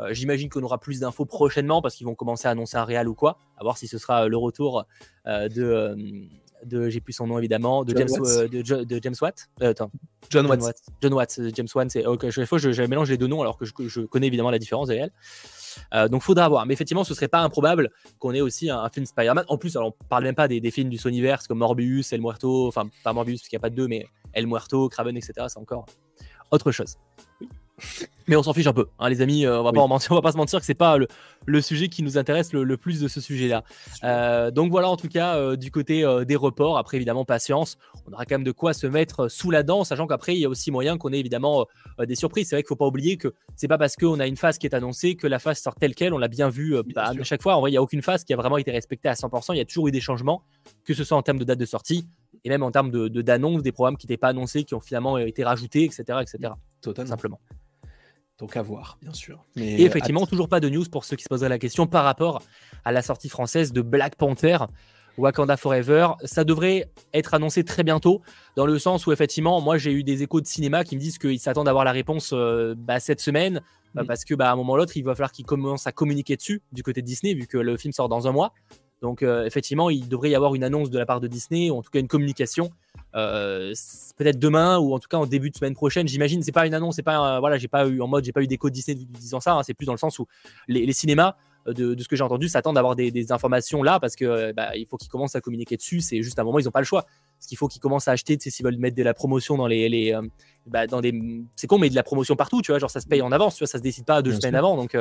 [0.00, 3.08] Euh, j'imagine qu'on aura plus d'infos prochainement parce qu'ils vont commencer à annoncer un réel
[3.08, 4.84] ou quoi, à voir si ce sera euh, le retour
[5.26, 5.96] euh, de,
[6.64, 9.50] de j'ai plus son nom évidemment, de, James, de, James, Watt.
[9.60, 9.90] attends.
[10.30, 10.82] John, Watts.
[11.00, 11.40] John Watts.
[11.54, 12.06] James Wan, c'est.
[12.06, 14.50] Ok, chaque fois je, je, mélange les deux noms alors que je, je connais évidemment
[14.50, 15.12] la différence réelle.
[15.94, 16.66] Euh, donc faudra voir.
[16.66, 19.44] Mais effectivement, ce serait pas improbable qu'on ait aussi un, film Spider-Man.
[19.48, 22.68] En plus, alors, on parle même pas des, films du Sonyverse comme Morbius, El Muerto,
[22.68, 25.46] enfin pas Morbius parce qu'il n'y a pas de deux, mais El Muerto, Craven, etc.
[25.48, 25.86] C'est encore
[26.50, 26.96] autre chose.
[28.26, 29.44] Mais on s'en fiche un peu, hein, les amis.
[29.44, 31.06] Euh, on va pas mentir, on va pas se mentir que c'est pas le,
[31.60, 33.64] sujet qui nous intéresse le, plus de ce sujet-là.
[34.04, 36.78] Euh, donc voilà, en tout cas, euh, du côté des reports.
[36.78, 37.78] Après, évidemment, patience.
[38.06, 40.44] On aura quand même de quoi se mettre sous la dent, sachant qu'après, il y
[40.44, 41.66] a aussi moyen qu'on ait évidemment
[41.98, 42.48] des surprises.
[42.48, 44.66] C'est vrai qu'il faut pas oublier que c'est pas parce qu'on a une phase qui
[44.66, 46.12] est annoncée que la phase sort telle quelle.
[46.14, 47.56] On l'a bien vu bah, à chaque fois.
[47.56, 49.54] En vrai, il y a aucune phase qui a vraiment été respectée à 100%.
[49.54, 50.42] Il y a toujours eu des changements,
[50.84, 52.06] que ce soit en termes de date de sortie
[52.46, 55.18] et même en termes de d'annonces, des programmes qui n'étaient pas annoncés, qui ont finalement
[55.18, 56.52] été rajoutés, etc., etc.
[56.80, 57.10] Totalement.
[57.10, 57.40] Simplement.
[58.38, 59.44] Donc à voir, bien sûr.
[59.56, 62.42] et effectivement, toujours pas de news pour ceux qui se poseraient la question par rapport
[62.84, 64.58] à la sortie française de Black Panther.
[65.18, 68.20] Wakanda Forever, ça devrait être annoncé très bientôt,
[68.54, 71.18] dans le sens où effectivement, moi j'ai eu des échos de cinéma qui me disent
[71.18, 73.62] qu'ils s'attendent à avoir la réponse euh, bah, cette semaine,
[73.94, 74.06] bah, mm.
[74.06, 76.36] parce que bah, à un moment ou l'autre, il va falloir qu'ils commencent à communiquer
[76.36, 78.52] dessus du côté de Disney, vu que le film sort dans un mois.
[79.02, 81.76] Donc euh, effectivement, il devrait y avoir une annonce de la part de Disney, ou
[81.76, 82.85] en tout cas une communication euh,
[83.16, 86.06] peut-être demain ou en tout cas en début de semaine prochaine.
[86.06, 88.42] J'imagine, c'est pas une annonce, c'est pas voilà, j'ai pas eu en mode, j'ai pas
[88.42, 89.54] eu d'écho Disney disant ça.
[89.54, 89.62] Hein.
[89.62, 90.26] c'est plus dans le sens où
[90.68, 91.36] les, cinémas,
[91.66, 94.52] euh, de, ce que j'ai entendu, s'attendent d'avoir des, des, informations là parce que euh,
[94.52, 96.00] bah, il faut qu'ils commencent à communiquer dessus.
[96.00, 97.06] C'est juste un moment, ils n'ont pas le choix.
[97.40, 99.88] Ce qu'il faut qu'ils commencent à acheter, s'ils veulent mettre de la promotion dans les,
[99.88, 100.18] les
[100.66, 101.14] bah, dans des,
[101.54, 103.56] c'est con, mais de la promotion partout, tu vois, genre ça se paye en avance,
[103.56, 104.76] tu vois, ça se décide pas deux semaines avant.
[104.76, 104.96] Donc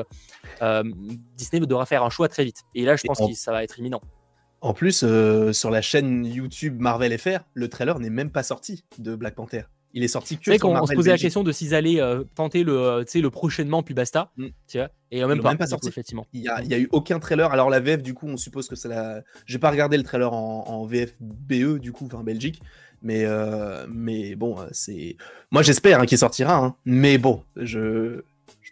[1.36, 2.64] Disney devra faire un choix très vite.
[2.76, 4.02] Et là, je pense que ça va être imminent.
[4.66, 8.84] En plus, euh, sur la chaîne YouTube Marvel FR, le trailer n'est même pas sorti
[8.98, 9.62] de Black Panther.
[9.94, 12.64] Il est sorti que sur on se posait la question de s'ils allaient euh, tenter
[12.64, 14.32] le, euh, le prochainement puis basta.
[14.38, 14.48] Mm.
[14.68, 15.88] Tu vois et même pas, même pas sorti.
[15.88, 16.26] effectivement.
[16.34, 17.52] Il n'y a, a, eu aucun trailer.
[17.52, 19.22] Alors la VF, du coup, on suppose que c'est la.
[19.46, 22.60] J'ai pas regardé le trailer en, en VFBE, du coup, enfin Belgique.
[23.04, 23.24] Mais,
[23.88, 25.16] mais bon, c'est.
[25.52, 26.58] Moi, j'espère hein, qu'il sortira.
[26.58, 26.76] Hein.
[26.86, 28.24] Mais bon, je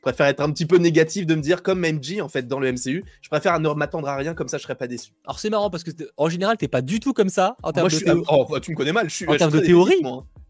[0.03, 2.71] préfère être un petit peu négatif de me dire comme MJ en fait dans le
[2.71, 3.03] MCU.
[3.21, 5.11] Je préfère ne m'attendre à rien comme ça je serais pas déçu.
[5.25, 7.89] Alors c'est marrant parce que en général t'es pas du tout comme ça en termes
[7.89, 9.09] de oh, tu me connais mal.
[9.09, 10.03] Je suis, en termes de théorie.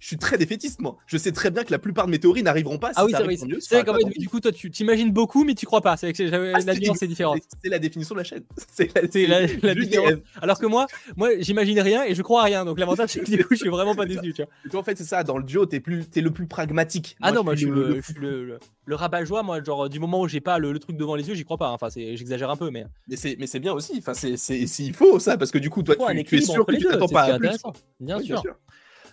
[0.04, 0.98] Je suis très défaitiste moi.
[1.08, 2.92] Je sais très bien que la plupart de mes théories n'arriveront pas.
[2.98, 3.38] ah oui c'est vrai.
[3.62, 5.96] C'est vrai du coup toi tu t'imagines beaucoup mais tu crois pas.
[5.96, 7.40] C'est ah, la nuance est différente.
[7.64, 8.44] C'est la définition de la chaîne.
[8.76, 10.16] C'est la, la, différence.
[10.42, 13.32] Alors que moi moi j'imagine rien et je crois à rien donc l'avantage c'est que
[13.32, 14.34] du coup je suis vraiment pas déçu.
[14.34, 14.82] Tu vois.
[14.82, 17.16] en fait c'est ça dans le duo t'es plus es le plus pragmatique.
[17.22, 17.66] Ah non moi je
[18.02, 21.28] suis le le rabat-joie, moi, genre, du moment où j'ai pas le, truc devant les
[21.28, 21.70] yeux, j'y crois pas.
[21.70, 22.86] Enfin, j'exagère un peu, mais.
[23.08, 23.94] Mais c'est bien aussi.
[23.98, 26.76] Enfin, c'est il faut ça, parce que du coup, toi, tu, tu es sûr que
[26.76, 27.50] tu t'attends pas à plus.
[28.00, 28.44] Bien, sûr.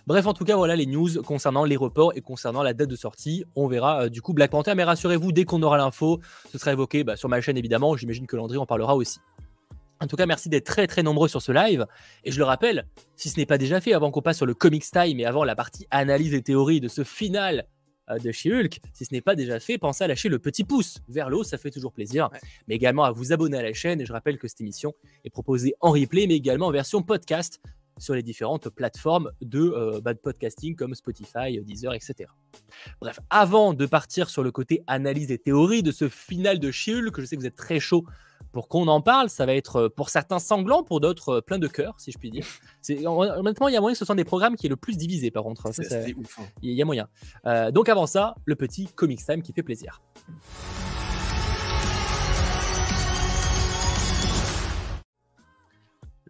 [0.07, 2.95] Bref, en tout cas, voilà les news concernant les reports et concernant la date de
[2.95, 3.45] sortie.
[3.55, 6.19] On verra euh, du coup Black Panther, mais rassurez-vous, dès qu'on aura l'info,
[6.51, 7.95] ce sera évoqué bah, sur ma chaîne évidemment.
[7.95, 9.19] J'imagine que Landry en parlera aussi.
[10.01, 11.85] En tout cas, merci d'être très très nombreux sur ce live.
[12.23, 14.55] Et je le rappelle, si ce n'est pas déjà fait, avant qu'on passe sur le
[14.55, 17.67] Comics Time et avant la partie analyse et théorie de ce final
[18.09, 18.79] euh, de chez Hulk.
[18.93, 21.43] Si ce n'est pas déjà fait, pensez à lâcher le petit pouce vers le haut,
[21.43, 22.29] ça fait toujours plaisir.
[22.67, 24.01] Mais également à vous abonner à la chaîne.
[24.01, 27.61] Et je rappelle que cette émission est proposée en replay, mais également en version podcast
[27.97, 32.29] sur les différentes plateformes de euh, bah, podcasting comme Spotify, Deezer, etc.
[32.99, 37.19] Bref, avant de partir sur le côté analyse et théorie de ce final de She-Hulk,
[37.19, 38.05] je sais que vous êtes très chaud
[38.51, 39.29] pour qu'on en parle.
[39.29, 42.17] Ça va être euh, pour certains sanglant, pour d'autres euh, plein de cœur, si je
[42.17, 42.45] puis dire.
[43.05, 45.31] honnêtement, il y a moyen que ce soit des programmes qui est le plus divisé,
[45.31, 45.71] par contre.
[45.71, 46.39] C'est ouf.
[46.39, 46.43] Hein.
[46.61, 47.07] Il y a moyen.
[47.45, 50.01] Euh, donc avant ça, le petit Comics Time qui fait plaisir.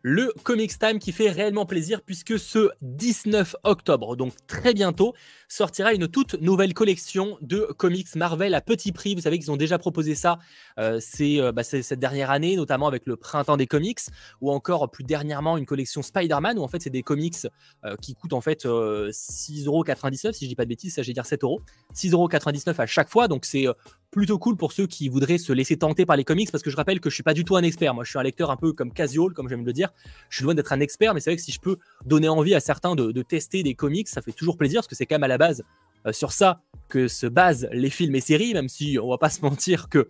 [0.01, 5.13] Le Comics Time qui fait réellement plaisir puisque ce 19 octobre, donc très bientôt,
[5.47, 9.15] sortira une toute nouvelle collection de comics Marvel à petit prix.
[9.15, 10.39] Vous savez qu'ils ont déjà proposé ça
[10.79, 13.99] euh, euh, bah, c'est cette dernière année, notamment avec le printemps des comics,
[14.41, 17.47] ou encore plus dernièrement une collection Spider-Man où en fait c'est des comics
[17.85, 21.25] euh, qui coûtent en fait 6,99€ si je dis pas de bêtises, ça j'ai dire
[21.25, 21.61] 7 euros,
[21.93, 23.65] 6,99€ à chaque fois, donc c'est
[24.11, 26.75] plutôt cool pour ceux qui voudraient se laisser tenter par les comics parce que je
[26.75, 27.93] rappelle que je suis pas du tout un expert.
[27.93, 29.89] Moi, je suis un lecteur un peu comme casual, comme j'aime le dire.
[30.29, 32.53] Je suis loin d'être un expert, mais c'est vrai que si je peux donner envie
[32.53, 35.23] à certains de, tester des comics, ça fait toujours plaisir parce que c'est quand même
[35.23, 35.63] à la base
[36.05, 39.29] euh, sur ça que se basent les films et séries, même si on va pas
[39.29, 40.09] se mentir que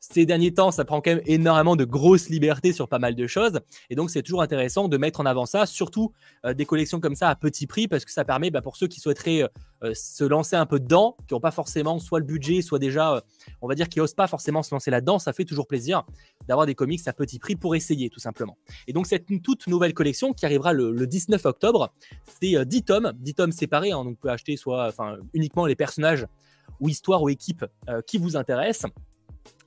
[0.00, 3.26] ces derniers temps, ça prend quand même énormément de grosses libertés sur pas mal de
[3.26, 3.60] choses.
[3.90, 6.12] Et donc, c'est toujours intéressant de mettre en avant ça, surtout
[6.46, 8.88] euh, des collections comme ça à petit prix, parce que ça permet bah, pour ceux
[8.88, 9.48] qui souhaiteraient euh,
[9.84, 13.22] euh, se lancer un peu dedans, qui n'ont pas forcément soit le budget, soit déjà,
[13.60, 16.04] on va dire, qui n'osent pas forcément se lancer là-dedans, ça fait toujours plaisir
[16.48, 18.56] d'avoir des comics à petit prix pour essayer, tout simplement.
[18.86, 21.92] Et donc, c'est une toute nouvelle collection qui arrivera le, 19 octobre.
[22.40, 24.94] C'est 10 tomes, 10 tomes séparés, hein, donc vous pouvez acheter soit
[25.34, 26.26] uniquement les personnages
[26.78, 27.66] ou histoires ou équipes
[28.06, 28.90] qui vous intéressent.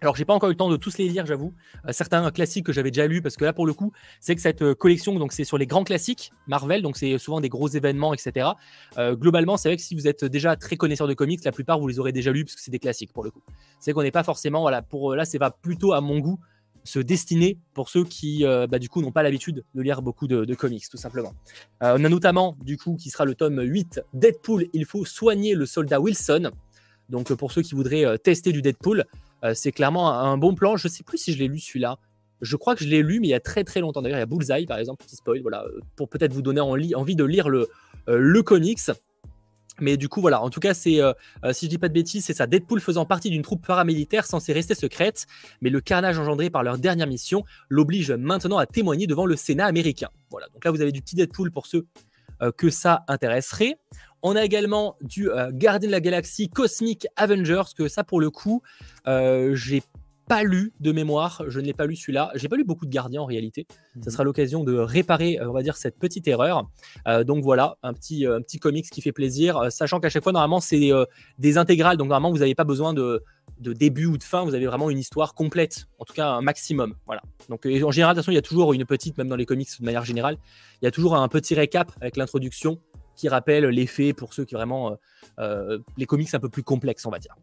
[0.03, 1.53] Alors, j'ai pas encore eu le temps de tous les lire, j'avoue.
[1.87, 4.41] Euh, certains classiques que j'avais déjà lus, parce que là, pour le coup, c'est que
[4.41, 7.69] cette euh, collection, donc c'est sur les grands classiques Marvel, donc c'est souvent des gros
[7.69, 8.49] événements, etc.
[8.97, 11.79] Euh, globalement, c'est vrai que si vous êtes déjà très connaisseur de comics, la plupart
[11.79, 13.39] vous les aurez déjà lus parce que c'est des classiques pour le coup.
[13.79, 16.37] C'est qu'on n'est pas forcément, voilà, pour là, c'est pas plutôt à mon goût
[16.83, 20.43] se destiner pour ceux qui, bah, du coup, n'ont pas l'habitude de lire beaucoup de,
[20.43, 21.33] de comics, tout simplement.
[21.79, 25.65] on a notamment, du coup, qui sera le tome 8, Deadpool, il faut soigner le
[25.65, 26.51] soldat Wilson.
[27.07, 29.05] Donc, pour ceux qui voudraient tester du Deadpool,
[29.53, 30.77] c'est clairement un, bon plan.
[30.77, 31.97] Je sais plus si je l'ai lu celui-là.
[32.41, 34.01] Je crois que je l'ai lu, mais il y a très très longtemps.
[34.01, 36.59] D'ailleurs, il y a Bullseye, par exemple, petit spoil, voilà, euh, pour peut-être vous donner
[36.59, 37.69] envie de lire le,
[38.09, 38.79] euh, le comics.
[39.79, 40.99] Mais du coup, voilà, en tout cas, c'est,
[41.51, 42.45] si je dis pas de bêtises, c'est ça.
[42.45, 45.25] Deadpool faisant partie d'une troupe paramilitaire censée rester secrète,
[45.61, 49.65] mais le carnage engendré par leur dernière mission l'oblige maintenant à témoigner devant le Sénat
[49.65, 50.09] américain.
[50.29, 51.87] Voilà, donc là, vous avez du petit Deadpool pour ceux
[52.55, 53.77] que ça intéresserait.
[54.25, 58.29] On a également du euh, Gardien de la Galaxie Cosmic Avengers, que ça pour le
[58.29, 58.61] coup,
[59.05, 59.83] euh, j'ai
[60.29, 62.31] pas lu de mémoire, je ne l'ai pas lu celui-là.
[62.35, 63.67] J'ai pas lu beaucoup de Gardiens en réalité.
[63.95, 64.11] Ça mhm.
[64.13, 66.69] sera l'occasion de réparer, euh, on va dire, cette petite erreur.
[67.25, 70.61] donc voilà, un petit, un petit comics qui fait plaisir, sachant qu'à chaque fois, normalement,
[70.61, 70.89] c'est
[71.37, 71.97] des intégrales.
[71.97, 73.21] Donc normalement, vous n'avez pas besoin de,
[73.59, 76.41] de, début ou de fin, vous avez vraiment une histoire complète, en tout cas un
[76.41, 76.95] maximum.
[77.05, 77.23] Voilà.
[77.49, 79.45] Donc en général, de toute façon, il y a toujours une petite, même dans les
[79.45, 80.37] comics de manière générale,
[80.81, 82.79] il y a toujours un petit récap avec l'introduction
[83.15, 84.95] qui rappelle les faits pour ceux qui vraiment euh,
[85.39, 87.35] euh, les comics un peu plus complexes, on va dire.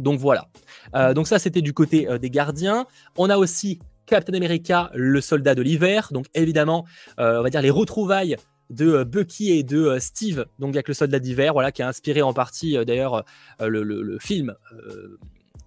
[0.00, 0.48] Donc voilà.
[0.94, 2.86] Euh, donc ça, c'était du côté des gardiens.
[3.16, 6.08] On a aussi Captain America, le soldat de l'hiver.
[6.12, 6.84] Donc évidemment,
[7.18, 8.36] on va dire les retrouvailles
[8.70, 12.32] de Bucky et de Steve, donc avec le soldat d'hiver, voilà, qui a inspiré en
[12.32, 13.24] partie d'ailleurs
[13.60, 14.54] le, film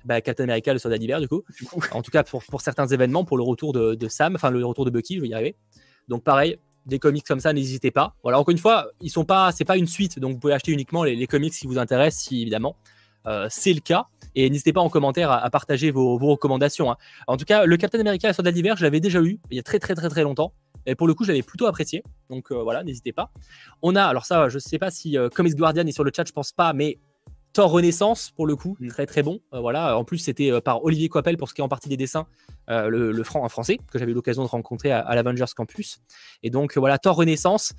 [0.04, 1.44] bah, Captain America, le soldat d'hiver, du coup.
[1.92, 4.66] En tout cas, pour, pour, certains événements, pour le retour de, de Sam, enfin le
[4.66, 5.56] retour de Bucky, je vais y arriver.
[6.08, 8.16] Donc pareil, des comics comme ça, n'hésitez pas.
[8.24, 10.72] Voilà, encore une fois, ils sont pas, c'est pas une suite, donc vous pouvez acheter
[10.72, 12.76] uniquement les, comics qui vous intéressent, si évidemment
[13.28, 14.08] euh, c'est le cas.
[14.36, 16.92] Et n'hésitez pas en commentaire à, partager vos, recommandations.
[16.92, 16.98] Hein.
[17.28, 19.60] En tout cas, le Captain America et Soldat d'hiver, je l'avais déjà eu il y
[19.60, 20.54] a très très très très longtemps.
[20.86, 22.04] Et pour le coup, je l'avais plutôt apprécié.
[22.30, 23.32] Donc euh, voilà, n'hésitez pas.
[23.82, 26.26] On a, alors ça, je sais pas si euh, Comics Guardian est sur le chat,
[26.26, 27.00] je pense pas, mais
[27.54, 28.90] Thor Renaissance, pour le coup, mm.
[28.90, 29.40] très très bon.
[29.54, 29.98] Euh, voilà.
[29.98, 32.28] En plus, c'était euh, par Olivier Coppel pour ce qui est en partie des dessins,
[32.70, 36.00] euh, le, franc en français, que j'avais eu l'occasion de rencontrer à, l'Avengers Campus.
[36.44, 37.74] Et donc, voilà, Thor Renaissance,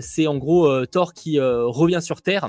[0.00, 2.48] c'est en gros Thor qui revient sur Terre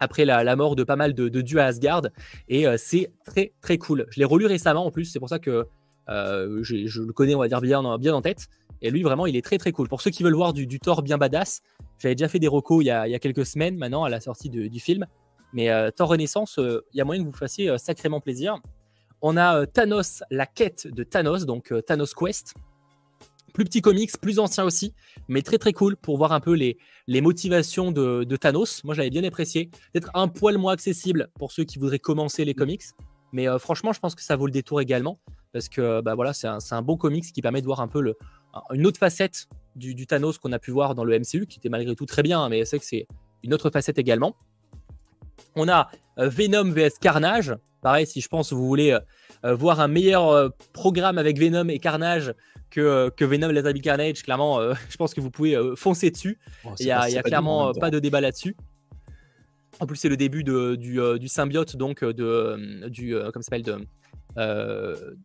[0.00, 2.02] après la, mort de pas mal de, dieux à Asgard.
[2.48, 4.06] Et c'est très très cool.
[4.10, 5.66] Je l'ai relu récemment en plus, c'est pour ça que
[6.08, 8.48] je le connais, on va dire, bien, bien en tête.
[8.80, 9.88] Et lui, vraiment, il est très très cool.
[9.88, 11.62] Pour ceux qui veulent voir du, Thor bien badass,
[11.98, 14.80] j'avais déjà fait des recos il y, a, quelques semaines maintenant à la sortie du
[14.80, 15.06] film.
[15.52, 18.58] Mais euh, Thor Renaissance, il euh, y a moyen que vous fassiez euh, sacrément plaisir.
[19.22, 22.54] On a Thanos, la quête de Thanos, donc Thanos Quest.
[23.52, 24.94] Plus petit comics, plus ancien aussi,
[25.26, 28.84] mais très très cool pour voir un peu les, les motivations de, Thanos.
[28.84, 29.70] Moi, j'avais bien apprécié.
[29.92, 32.84] Peut-être un poil moins accessible pour ceux qui voudraient commencer les comics.
[33.32, 35.18] Mais franchement, je pense que ça vaut le détour également.
[35.52, 38.16] Parce que bah, voilà, c'est un, bon comics qui permet de voir un peu le,
[38.72, 41.70] une autre facette du, du Thanos qu'on a pu voir dans le MCU, qui était
[41.70, 43.08] malgré tout très bien, mais c'est que c'est
[43.42, 44.36] une autre facette également.
[45.56, 47.54] On a euh, Venom vs Carnage.
[47.82, 49.00] Pareil, si je pense vous voulez euh,
[49.44, 52.34] euh, voir un meilleur programme avec Venom et Carnage
[52.70, 56.38] que, que Venom Let There Carnage, clairement, je pense que vous pouvez foncer dessus.
[56.64, 58.56] Oh, il n'y a, clairement pas de débat là-dessus.
[59.80, 63.78] En plus, c'est le début du, symbiote, donc de, du, comment s'appelle, de,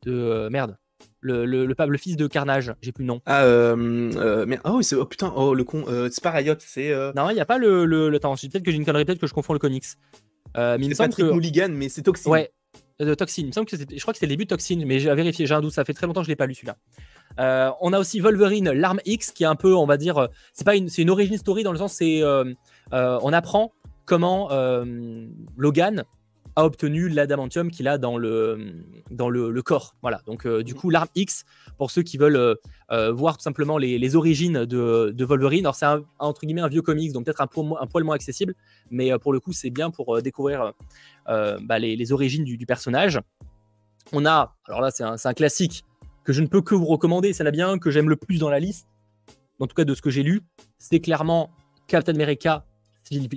[0.04, 0.78] de merde.
[1.22, 3.22] Le, le, le, fils de Carnage, j'ai plus le nom.
[3.26, 6.94] Ah, euh, mais oh, c'est, oh putain, oh, le con, c'est pas Riot, c'est.
[7.16, 7.86] Non, il n'y a pas le.
[7.86, 9.86] le, le temps, peut-être que j'ai une connerie, peut-être que je confonds le comics.
[10.58, 11.32] Euh, mais c'est Patrick que...
[11.32, 12.30] Mulligan, mais c'est Toxin.
[12.30, 12.52] Ouais,
[13.00, 13.44] de Toxin.
[13.44, 15.46] Il me semble que je crois que c'était le début de Toxin, mais j'ai vérifié,
[15.46, 17.76] j'ai un doute, ça fait très longtemps que je l'ai pas lu celui-là.
[17.82, 20.76] on a aussi Wolverine, l'arme X, qui est un peu, on va dire, c'est pas
[20.76, 22.22] une, c'est une origin story dans le sens, c'est,
[22.92, 23.72] on apprend
[24.06, 24.50] comment
[25.58, 26.04] Logan
[26.56, 29.96] a obtenu l'adamantium qu'il a dans le, dans le, corps.
[30.02, 30.22] Voilà.
[30.26, 31.46] Donc, du coup, l'arme X,
[31.78, 32.58] pour ceux qui veulent
[32.90, 35.66] voir tout simplement les, origines de, Wolverine.
[35.66, 38.56] Alors, c'est un, entre guillemets un vieux comics, donc peut-être un, un, poil moins accessible,
[38.92, 40.74] mais pour le coup, c'est bien pour découvrir
[41.28, 43.20] bah, les, origines du, personnage.
[44.12, 45.84] On a, alors là, c'est un, un, classique
[46.24, 47.34] que je ne peux que vous recommander.
[47.34, 48.88] C'est la bien que j'aime le plus dans la liste,
[49.60, 50.42] en tout cas de ce que j'ai lu.
[50.78, 51.52] C'est clairement
[51.88, 52.66] Captain America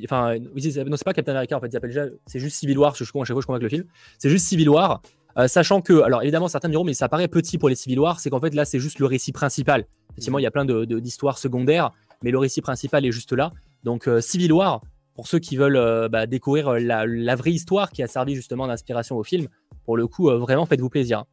[0.04, 3.10] Enfin, non, c'est pas Captain America en fait, déjà, c'est juste Civil War, je, je,
[3.10, 3.84] à chaque fois je convainc le film.
[4.18, 5.02] C'est juste Civil War,
[5.38, 8.20] euh, sachant que, alors évidemment, certains diront, mais ça paraît petit pour les Civil War,
[8.20, 9.84] c'est qu'en fait là, c'est juste le récit principal.
[10.12, 13.52] Effectivement, il y a plein d'histoires de, secondaires, mais le récit principal est juste là.
[13.84, 14.80] Donc, euh, Civil War,
[15.14, 19.16] pour ceux qui veulent euh, bah, découvrir la, vraie histoire qui a servi justement d'inspiration
[19.16, 19.48] au film,
[19.84, 21.24] pour le coup, vraiment, faites-vous plaisir.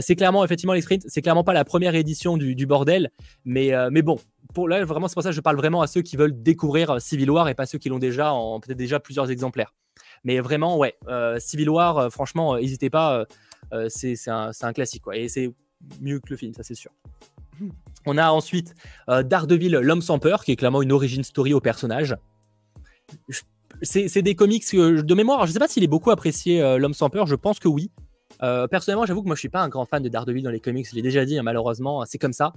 [0.00, 3.10] C'est clairement, effectivement, les sprints, c'est clairement pas la première édition du, du bordel,
[3.44, 4.18] mais, mais bon,
[4.52, 6.90] pour là, vraiment, c'est pour ça que je parle vraiment à ceux qui veulent découvrir
[6.90, 9.74] euh, Civil War et pas ceux qui l'ont déjà en peut-être déjà plusieurs exemplaires.
[10.24, 13.24] Mais vraiment, ouais, euh, Civil War, euh, franchement, n'hésitez pas,
[13.88, 15.16] c'est un, un, classique, quoi.
[15.16, 15.52] Et c'est
[16.00, 16.90] mieux que le film, ça c'est sûr.
[18.06, 18.74] On a ensuite
[19.08, 22.16] Daredevil, l'homme sans peur, qui est clairement une origin story au personnage.
[23.82, 25.46] C'est des comics de mémoire.
[25.46, 27.26] Je sais pas s'il est beaucoup apprécié, l'homme sans peur.
[27.26, 27.90] Je pense que oui.
[28.70, 30.88] Personnellement, j'avoue que moi je suis pas un grand fan de Daredevil dans les comics.
[30.88, 32.52] Je l'ai déjà dit, hein, malheureusement, c'est comme ça.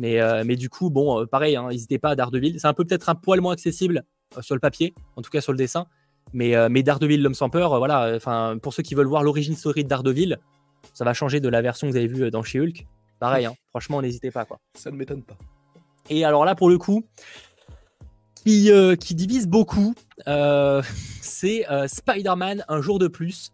[0.00, 2.58] Mais, euh, mais du coup, bon, euh, pareil, hein, n'hésitez pas à Daredevil.
[2.58, 4.04] C'est un peu peut-être un poil moins accessible
[4.36, 5.86] euh, sur le papier, en tout cas sur le dessin.
[6.32, 8.12] Mais, mais Daredevil, l'homme sans peur, voilà.
[8.14, 10.38] Enfin, pour ceux qui veulent voir l'origine story de Daredevil,
[10.94, 12.86] ça va changer de la version que vous avez vue dans chez Hulk.
[13.18, 14.44] Pareil, hein, franchement, n'hésitez pas.
[14.44, 14.60] Quoi.
[14.74, 15.36] Ça ne m'étonne pas.
[16.08, 17.04] Et alors là, pour le coup,
[18.36, 19.94] qui, qui divise beaucoup,
[21.20, 23.52] c'est Spider-Man Un jour de plus,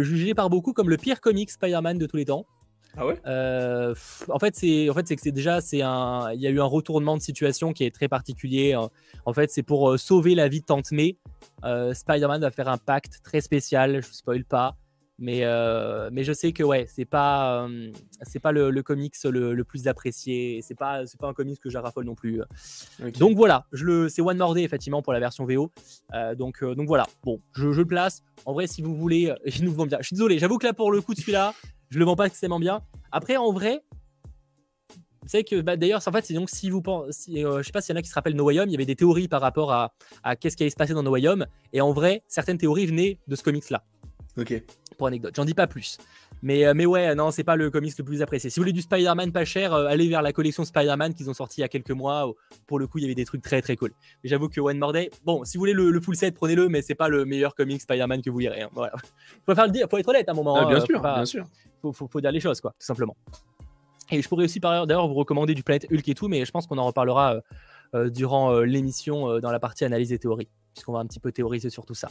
[0.00, 2.46] jugé par beaucoup comme le pire comic Spider-Man de tous les temps.
[2.96, 3.20] Ah ouais?
[3.26, 3.94] Euh,
[4.28, 6.64] En fait, c'est en fait que c'est déjà c'est un il y a eu un
[6.64, 8.76] retournement de situation qui est très particulier.
[9.26, 11.16] En fait, c'est pour euh, sauver la vie de Tante May.
[11.64, 14.02] Euh, Spider-Man va faire un pacte très spécial.
[14.02, 14.76] Je spoil pas,
[15.20, 15.44] mais
[16.10, 17.68] mais je sais que ouais, c'est pas
[18.22, 20.60] c'est pas le, comics le, plus apprécié.
[20.62, 22.40] C'est pas c'est pas un comics que j'arraffole non plus.
[23.18, 25.70] Donc voilà, je le c'est One More Day effectivement pour la version VO.
[26.36, 27.06] donc donc voilà.
[27.22, 28.22] Bon, je, je, le place.
[28.46, 29.98] En vrai, si vous voulez, je nous vends bien.
[30.00, 30.38] Je suis désolé.
[30.38, 31.54] J'avoue que là pour le coup de celui-là.
[31.90, 32.82] Je le vends pas extrêmement bien.
[33.10, 33.82] Après, en vrai,
[35.22, 37.72] vous savez que bah, d'ailleurs, en fait, c'est donc si vous pensez, euh, je sais
[37.72, 39.28] pas s'il y en a qui se rappellent No Way il y avait des théories
[39.28, 39.92] par rapport à,
[40.36, 41.22] qu'est-ce qui allait se passer dans No Way
[41.72, 43.84] Et en vrai, certaines théories venaient de ce comics-là.
[44.38, 44.62] Ok.
[45.00, 45.96] Pour anecdote, j'en dis pas plus.
[46.42, 48.50] Mais, euh, mais ouais, non, c'est pas le comics le plus apprécié.
[48.50, 51.34] Si vous voulez du Spider-Man pas cher, euh, allez vers la collection Spider-Man qu'ils ont
[51.34, 52.30] sorti il y a quelques mois.
[52.66, 53.92] pour le coup, il y avait des trucs très très cool.
[54.22, 56.82] Mais j'avoue que One More Day, bon, si vous voulez le, full set, prenez-le, mais
[56.82, 58.60] c'est pas le meilleur comics Spider-Man que vous lirez.
[58.60, 58.68] Hein.
[58.74, 58.92] Voilà.
[59.46, 60.54] Faut faire le dire, faut être honnête à un moment.
[60.54, 61.46] Ah, bien hein, sûr, bien sûr
[61.80, 63.16] faut, faut, dire les choses, quoi, tout simplement.
[64.10, 66.50] Et je pourrais aussi par d'ailleurs vous recommander du Planète Hulk et tout, mais je
[66.50, 67.40] pense qu'on en reparlera euh,
[67.94, 71.32] euh, durant euh, l'émission dans la partie analyse et théorie, puisqu'on va un petit peu
[71.32, 72.08] théoriser sur tout ça.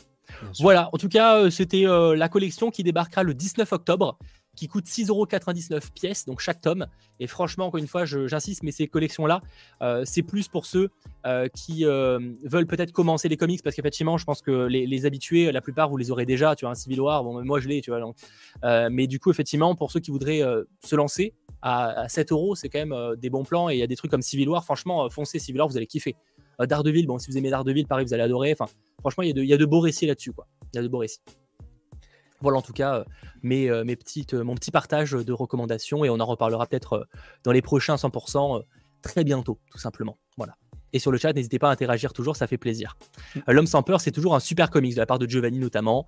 [0.59, 4.17] Voilà, en tout cas, c'était la collection qui débarquera le 19 octobre
[4.59, 6.85] qui coûte 6,99€ pièces, donc chaque tome.
[7.21, 9.41] Et franchement, encore une fois, j'insiste, mais ces collections-là,
[9.81, 10.89] euh, c'est plus pour ceux
[11.25, 15.49] euh, qui euh, veulent peut-être commencer les comics, parce qu'effectivement, je pense que les, habitués,
[15.53, 16.57] la plupart, vous les aurez déjà.
[16.57, 18.01] Tu vois, un Civil War, bon, moi je l'ai, tu vois.
[18.01, 18.17] Donc,
[18.91, 20.43] mais du coup, effectivement, pour ceux qui voudraient
[20.83, 23.69] se lancer à, 7 euros, c'est quand même des bons plans.
[23.69, 25.87] Et il y a des trucs comme Civil War, franchement, foncez Civil War, vous allez
[25.87, 26.17] kiffer.
[26.59, 28.51] Daredevil, bon, si vous aimez Daredevil, pareil, vous allez adorer.
[28.51, 30.47] Enfin, franchement, il y, a de, il y a de beaux récits là-dessus, quoi.
[30.73, 31.21] Il y a de beaux récits.
[32.41, 33.03] Voilà en tout cas euh,
[33.43, 37.07] mes, euh, mes petites, euh, mon petit partage de recommandations et on en reparlera peut-être
[37.43, 38.63] dans les prochains 100%
[39.01, 40.17] très bientôt, tout simplement.
[40.37, 40.55] Voilà.
[40.91, 42.97] Et sur le chat, n'hésitez pas à interagir toujours, ça fait plaisir.
[43.35, 43.39] Mm.
[43.49, 46.07] L'homme sans peur, c'est toujours un super comics de la part de Giovanni notamment.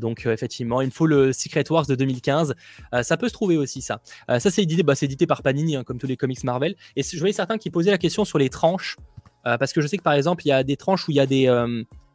[0.00, 2.54] donc effectivement, il faut le Secret Wars de 2015.
[3.02, 4.00] ça peut se trouver aussi ça.
[4.28, 6.76] ça c'est édité, bah, édité par Panini, hein, comme tous les comics Marvel.
[6.94, 8.98] Et je voyais certains qui posaient la question sur les tranches,
[9.44, 11.20] parce que je sais que par exemple, il y a des tranches où il y
[11.20, 11.46] a des,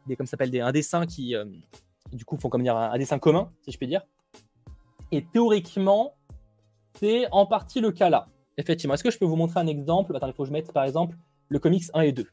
[0.06, 1.34] des comme s'appelle un dessin qui
[2.12, 4.02] du coup font comme dire un, dessin commun, si je peux dire.
[5.12, 6.14] Et théoriquement,
[6.98, 8.28] c'est en partie le cas là.
[8.56, 8.94] Effectivement.
[8.94, 10.14] Est-ce que je peux vous montrer un exemple?
[10.16, 11.16] Attends, il faut que je mette par exemple
[11.48, 12.26] le comics 1 et 2.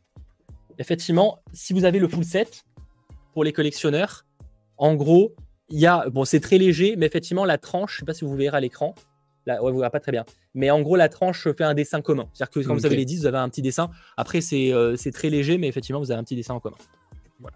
[0.80, 2.66] Effectivement, si vous avez le full set
[3.34, 4.26] pour les collectionneurs,
[4.78, 5.34] en gros,
[5.70, 6.10] il y a.
[6.10, 8.58] Bon, c'est très léger, mais effectivement, la tranche, je ne sais pas si vous verrez
[8.58, 8.94] à l'écran.
[9.48, 10.26] Là, ouais, vous verrez pas très bien.
[10.54, 12.28] Mais en gros, la tranche fait un dessin commun.
[12.34, 13.90] C'est-à-dire que quand vous avez les 10, vous avez un petit dessin.
[14.18, 16.76] Après, euh, c'est très léger, mais effectivement, vous avez un petit dessin en commun.
[17.40, 17.56] Voilà.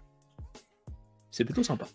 [1.30, 1.86] C'est plutôt sympa.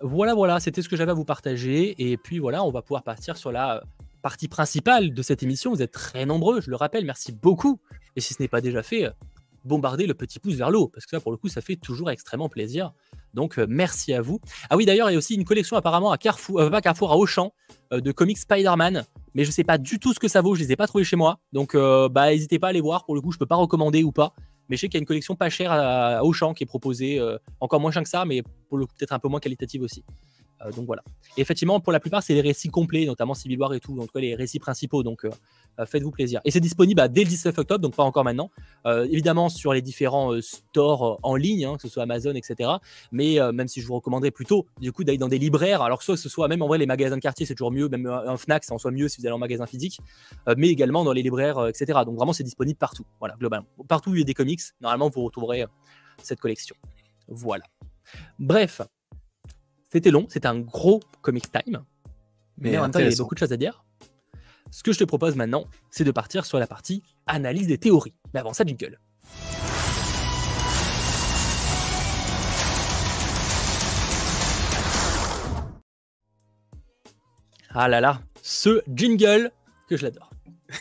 [0.00, 1.96] Voilà, voilà, c'était ce que j'avais à vous partager.
[1.98, 3.82] Et puis voilà, on va pouvoir partir sur la
[4.22, 5.72] partie principale de cette émission.
[5.72, 7.80] Vous êtes très nombreux, je le rappelle, merci beaucoup.
[8.14, 9.10] Et si ce n'est pas déjà fait,
[9.64, 12.10] bombardez le petit pouce vers l'eau, parce que ça, pour le coup, ça fait toujours
[12.10, 12.92] extrêmement plaisir.
[13.34, 14.40] Donc, euh, merci à vous.
[14.68, 17.12] Ah oui, d'ailleurs, il y a aussi une collection apparemment à Carrefour, euh, pas Carrefour,
[17.12, 17.52] à Auchan,
[17.92, 19.04] euh, de comics Spider-Man.
[19.34, 20.54] mais je sais pas du tout ce que ça vaut.
[20.54, 23.04] Je les ai pas trouvés chez moi, donc bah n'hésitez pas à les voir.
[23.04, 24.34] Pour le coup, je peux pas recommander ou pas,
[24.68, 27.20] mais je sais qu'il y a une collection pas chère à, Auchan qui est proposée,
[27.60, 28.42] encore moins cher que ça, mais
[28.72, 30.02] le peut-être un peu moins qualitative aussi.
[30.74, 31.02] Donc voilà.
[31.36, 34.06] Et effectivement, pour la plupart, c'est les récits complets, notamment Civil War et tout, en
[34.06, 35.04] tout cas les récits principaux.
[35.04, 35.24] Donc
[35.86, 36.40] faites-vous plaisir.
[36.44, 38.50] Et c'est disponible bah, dès le 19 octobre, donc pas encore maintenant.
[38.86, 42.70] évidemment, sur les différents stores en ligne, hein, que ce soit Amazon, etc.
[43.12, 46.16] Mais même si je vous recommanderais plutôt, du coup, d'aller dans des libraires, alors soit
[46.16, 48.64] ce soit même en vrai les magasins de quartier, c'est toujours mieux, même un Fnac,
[48.64, 50.00] ça en soit mieux si vous allez en magasin physique,
[50.56, 52.00] mais également dans les libraires, etc.
[52.04, 53.04] Donc vraiment, c'est disponible partout.
[53.18, 53.66] Voilà, globalement.
[53.88, 55.66] Partout où il y a des comics, normalement, vous retrouverez
[56.22, 56.76] cette collection.
[57.28, 57.64] Voilà.
[58.38, 58.82] Bref,
[59.92, 61.84] c'était long, c'était un gros comic time.
[62.58, 63.84] Mais, en même temps, il y avait beaucoup de choses à dire.
[64.70, 68.14] Ce que je te propose maintenant, c'est de partir sur la partie analyse des théories.
[68.32, 68.98] Mais avant ça, jingle.
[77.72, 79.52] Ah là là, ce jingle
[79.88, 80.30] que je l'adore.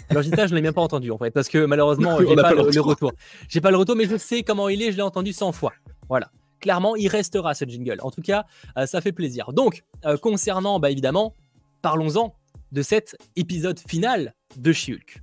[0.10, 2.36] Alors je ça, je ne l'ai même pas entendu en fait, parce que malheureusement, j'ai
[2.36, 3.12] pas, pas, le, le retour.
[3.48, 5.74] J'ai pas le retour, mais je sais comment il est, je l'ai entendu 100 fois.
[6.08, 7.98] Voilà clairement, il restera ce jingle.
[8.02, 8.46] En tout cas,
[8.78, 9.52] euh, ça fait plaisir.
[9.54, 11.34] Donc, euh, concernant, bah, évidemment,
[11.82, 12.36] parlons-en
[12.72, 15.22] de cet épisode final de She-Hulk.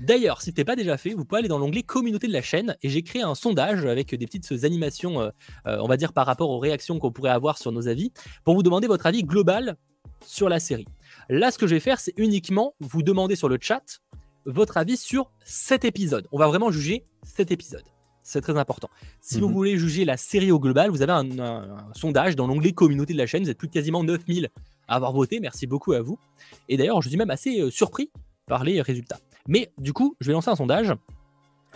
[0.00, 2.42] D'ailleurs, si ce n'est pas déjà fait, vous pouvez aller dans l'onglet communauté de la
[2.42, 5.30] chaîne et j'ai créé un sondage avec des petites animations, euh,
[5.64, 8.12] on va dire par rapport aux réactions qu'on pourrait avoir sur nos avis,
[8.44, 9.76] pour vous demander votre avis global
[10.24, 10.86] sur la série.
[11.28, 14.00] Là, ce que je vais faire, c'est uniquement vous demander sur le chat
[14.44, 16.28] votre avis sur cet épisode.
[16.30, 17.84] On va vraiment juger cet épisode.
[18.22, 18.90] C'est très important.
[19.20, 19.54] Si vous mhm.
[19.54, 23.26] voulez juger la série au global, vous avez un, sondage dans l'onglet communauté de la
[23.26, 23.44] chaîne.
[23.44, 24.48] Vous êtes plus de quasiment 9000
[24.88, 25.40] à avoir voté.
[25.40, 26.18] Merci beaucoup à vous.
[26.68, 28.10] Et d'ailleurs, je suis même assez euh, surpris
[28.46, 29.18] par les résultats.
[29.48, 30.92] Mais du coup, je vais lancer un sondage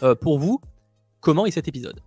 [0.03, 0.61] euh, pour vous.
[1.20, 2.01] Comment est cet épisode?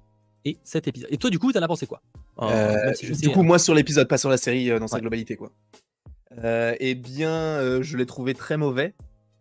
[0.45, 1.09] Et cet épisode.
[1.11, 2.01] Et toi, du coup, t'en as pensé quoi?
[2.41, 5.51] Euh, Du coup, moi sur l'épisode, pas sur la série dans sa globalité, quoi.
[6.79, 8.95] eh bien, je l'ai trouvé très mauvais,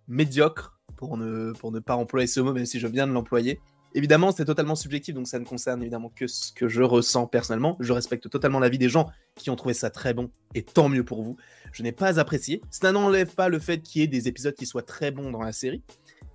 [0.07, 3.61] médiocre, pour ne, pour ne pas employer ce mot, même si je viens de l'employer.
[3.95, 7.77] Évidemment, c'est totalement subjectif, donc ça ne concerne évidemment que ce que je ressens personnellement.
[7.79, 11.05] Je respecte totalement l'avis des gens qui ont trouvé ça très bon, et tant mieux
[11.05, 11.37] pour vous.
[11.73, 12.63] Je n'ai pas apprécié.
[12.71, 15.43] Ça n'enlève pas le fait qu'il y ait des épisodes qui soient très bons dans
[15.43, 15.83] la série.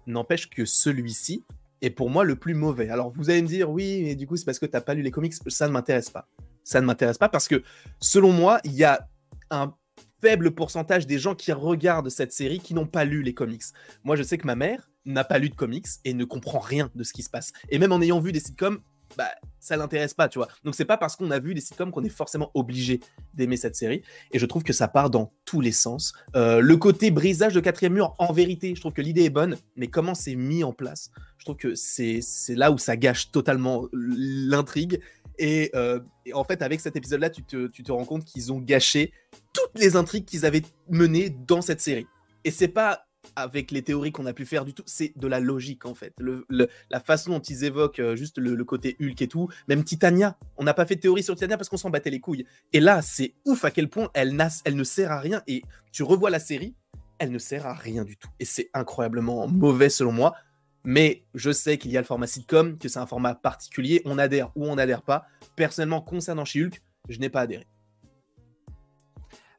[0.05, 1.43] N'empêche que celui-ci
[1.81, 2.89] est pour moi le plus mauvais.
[2.89, 4.93] Alors vous allez me dire, oui, mais du coup, c'est parce que tu n'as pas
[4.93, 5.33] lu les comics.
[5.47, 6.27] Ça ne m'intéresse pas.
[6.63, 7.63] Ça ne m'intéresse pas parce que,
[7.99, 9.07] selon moi, il y a
[9.49, 9.73] un
[10.21, 13.63] faible pourcentage des gens qui regardent cette série qui n'ont pas lu les comics.
[14.03, 16.91] Moi, je sais que ma mère, n'a pas lu de comics et ne comprend rien
[16.95, 17.53] de ce qui se passe.
[17.69, 18.79] Et même en ayant vu des sitcoms,
[19.15, 20.47] bah, ça l'intéresse pas, tu vois.
[20.63, 22.99] Donc c'est pas parce qu'on a vu des sitcoms qu'on est forcément obligé
[23.33, 24.01] d'aimer cette série.
[24.31, 26.13] Et je trouve que ça part dans tous les sens.
[26.35, 29.57] Euh, le côté brisage de quatrième mur, en vérité, je trouve que l'idée est bonne,
[29.75, 33.87] mais comment c'est mis en place, je trouve que c'est là où ça gâche totalement
[33.93, 34.99] l'intrigue.
[35.39, 35.99] Et, euh,
[36.33, 39.13] en fait, avec cet épisode-là, tu te, tu te rends compte qu'ils ont gâché
[39.53, 42.07] toutes les intrigues qu'ils avaient menées dans cette série.
[42.43, 45.39] Et c'est pas avec les théories qu'on a pu faire du tout, c'est de la
[45.39, 46.13] logique en fait.
[46.49, 50.63] la façon dont ils évoquent euh, juste le, côté Hulk et tout, même Titania, on
[50.63, 52.45] n'a pas fait de théorie sur Titania parce qu'on s'en battait les couilles.
[52.73, 55.41] Et là, c'est ouf à quel point elle, elle ne sert à rien.
[55.47, 55.61] Et
[55.91, 56.75] tu revois la série,
[57.19, 58.29] elle ne sert à rien du tout.
[58.39, 60.35] Et c'est incroyablement mauvais selon moi.
[60.83, 64.17] Mais je sais qu'il y a le format sitcom, que c'est un format particulier, on
[64.17, 65.25] adhère ou on n'adhère pas.
[65.55, 67.65] Personnellement, concernant She-Hulk, je n'ai pas adhéré.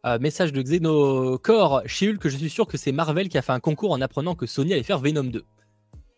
[0.09, 3.61] Euh, message de Xenocore She-Hulk, je suis sûr que c'est Marvel qui a fait un
[3.61, 5.45] concours en apprenant que Sony allait faire Venom 2.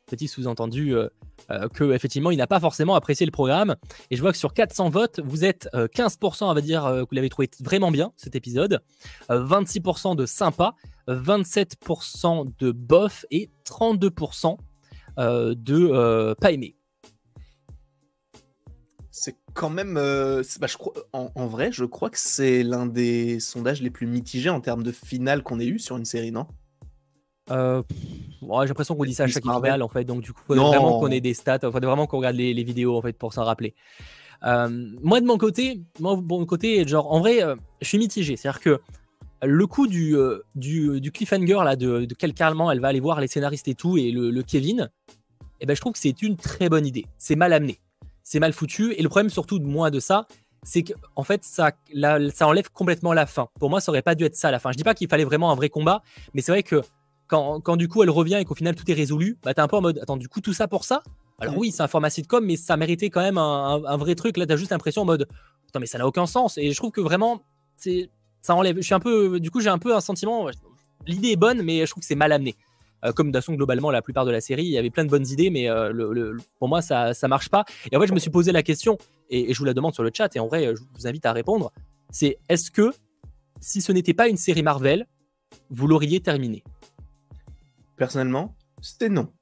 [0.07, 1.09] Petit sous-entendu euh,
[1.51, 3.75] euh, que effectivement il n'a pas forcément apprécié le programme.
[4.11, 7.15] Et je vois que sur 400 votes, vous êtes 15% on va dire que vous
[7.15, 8.81] l'avez trouvé vraiment bien cet épisode,
[9.29, 10.75] 26% de sympa,
[11.09, 14.57] 27% de bof et 32%
[15.17, 16.77] de pas aimé
[19.11, 19.97] c'est quand même.
[19.97, 24.07] Euh, bah, je crois, en, vrai, je crois que c'est l'un des sondages les plus
[24.07, 26.47] mitigés en termes de finale qu'on ait eu sur une série, non?
[27.51, 27.83] Euh,
[28.41, 30.05] J'ai l'impression qu'on dit ça à chaque finale, en fait.
[30.05, 31.59] Donc, du coup, il faut vraiment qu'on ait des stats.
[31.63, 33.75] Il faut vraiment qu'on regarde les, vidéos, en fait, pour s'en rappeler.
[34.45, 34.69] Euh,
[35.03, 37.41] moi, de mon côté, moi, de mon côté, genre, en vrai,
[37.81, 38.37] je suis mitigé.
[38.37, 38.81] C'est-à-dire que
[39.43, 40.15] le coup du,
[40.55, 43.99] du, cliffhanger, là, de, de quel carrément elle va aller voir les scénaristes et tout,
[43.99, 44.89] et le, Kevin,
[45.61, 47.07] eh ben, je trouve que c'est une très bonne idée.
[47.19, 47.81] C'est mal amené
[48.31, 48.95] c'est mal foutu.
[48.97, 50.29] Et le problème surtout de moi de ça,
[50.63, 51.73] c'est que en fait ça,
[52.33, 53.49] ça enlève complètement la fin.
[53.59, 54.71] Pour moi, ça aurait pas dû être ça la fin.
[54.71, 56.81] Je dis pas qu'il fallait vraiment un vrai combat, mais c'est vrai que
[57.27, 59.67] quand, quand, du coup elle revient et qu'au final tout est résolu, bah t'es un
[59.67, 61.03] peu en mode attends du coup tout ça pour ça?
[61.41, 64.37] Alors oui, c'est un format sitcom, mais ça méritait quand même un, vrai truc.
[64.37, 65.27] Là, t'as juste l'impression en mode
[65.69, 66.57] attends mais ça n'a aucun sens.
[66.57, 67.43] Et je trouve que vraiment
[67.77, 68.11] c'est
[68.43, 68.77] ça enlève.
[68.77, 70.47] Je suis un peu du coup j'ai un peu un sentiment.
[71.05, 72.55] L'idée est bonne, mais je trouve que c'est mal amené.
[73.05, 75.27] Euh, comme de globalement, la plupart de la série, il y avait plein de bonnes
[75.27, 77.65] idées, mais euh, pour moi, ça ne marche pas.
[77.91, 78.99] Et en fait, je me suis posé la question,
[79.31, 81.33] et, je vous la demande sur le chat, et en vrai, je vous invite à
[81.33, 81.73] répondre
[82.11, 82.93] c'est est-ce que
[83.61, 85.07] si ce n'était pas une série Marvel,
[85.71, 86.65] vous l'auriez terminée?
[87.97, 89.33] Personnellement, c'était non.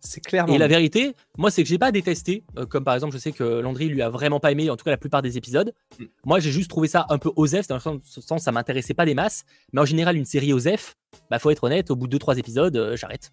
[0.00, 0.52] C'est clairement.
[0.52, 2.44] Et la vérité, moi, c'est que j'ai pas détesté.
[2.58, 4.84] euh, comme par exemple, je sais que Landry lui a vraiment pas aimé, en tout
[4.84, 5.72] cas la plupart des épisodes.
[5.98, 6.04] Mm.
[6.24, 8.94] Moi, j'ai juste trouvé ça un peu osef, dans le sens, ce sens, ça m'intéressait
[8.94, 9.44] pas des masses.
[9.72, 10.94] Mais en général, une série osef,
[11.30, 13.32] bah faut être honnête, au bout de 2-3 épisodes, euh, j'arrête.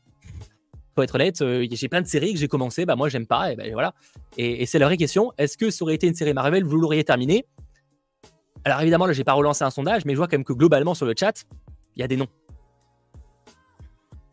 [0.95, 3.51] Faut être honnête, euh, j'ai plein de séries que j'ai commencé, bah moi j'aime pas,
[3.51, 3.93] et ben voilà.
[4.37, 6.77] Et, et c'est la vraie question, est-ce que ça aurait été une série Marvel, vous
[6.77, 7.45] l'auriez terminée?
[8.65, 10.93] Alors évidemment, là, j'ai pas relancé un sondage, mais je vois quand même que globalement
[10.93, 11.45] sur le chat,
[11.95, 12.27] il y a des noms.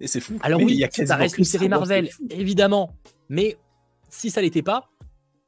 [0.00, 0.38] Et c'est fou.
[0.42, 2.96] Alors Mais oui, il y a ça reste une série Marvel, évidemment.
[3.28, 3.56] Mais
[4.08, 4.88] si ça l'était pas,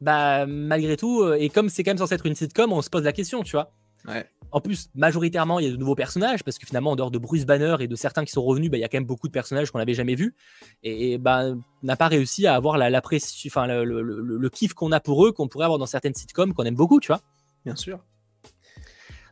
[0.00, 2.90] bah malgré tout, euh, et comme c'est quand même censé être une sitcom, on se
[2.90, 3.72] pose la question, tu vois.
[4.07, 4.26] Ouais.
[4.50, 7.18] En plus, majoritairement, il y a de nouveaux personnages, parce que finalement, en dehors de
[7.18, 9.26] Bruce Banner et de certains qui sont revenus, bah, il y a quand même beaucoup
[9.28, 10.34] de personnages qu'on n'avait jamais vus.
[10.82, 14.36] Et, et, bah, on n'a pas réussi à avoir la, l'appréci- enfin, le, le- le-
[14.36, 17.00] le kiff qu'on a pour eux, qu'on pourrait avoir dans certaines sitcoms qu'on aime beaucoup,
[17.00, 17.20] tu vois.
[17.64, 18.05] Bien sûr.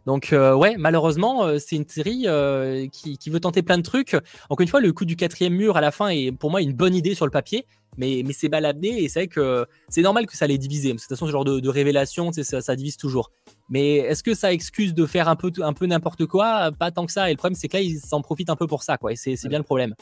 [0.06, 3.82] Donc euh, ouais, malheureusement, euh, c'est une série euh, qui, qui veut tenter plein de
[3.82, 4.16] trucs.
[4.48, 6.72] Encore une fois, le coup du quatrième mur à la fin est pour moi une
[6.72, 10.02] bonne idée sur le papier, mais, mais c'est mal amené et c'est vrai que c'est
[10.02, 10.88] normal que ça les divise.
[10.90, 13.30] Parce que de toute façon, ce genre de, révélation, ça, ça divise toujours.
[13.68, 16.72] Mais est-ce que ça excuse de faire un peu, un peu n'importe quoi?
[16.72, 17.28] Pas tant que ça.
[17.28, 19.12] Et le problème, c'est que ils s'en profitent un peu pour ça, quoi.
[19.12, 19.94] Et c'est bien le problème.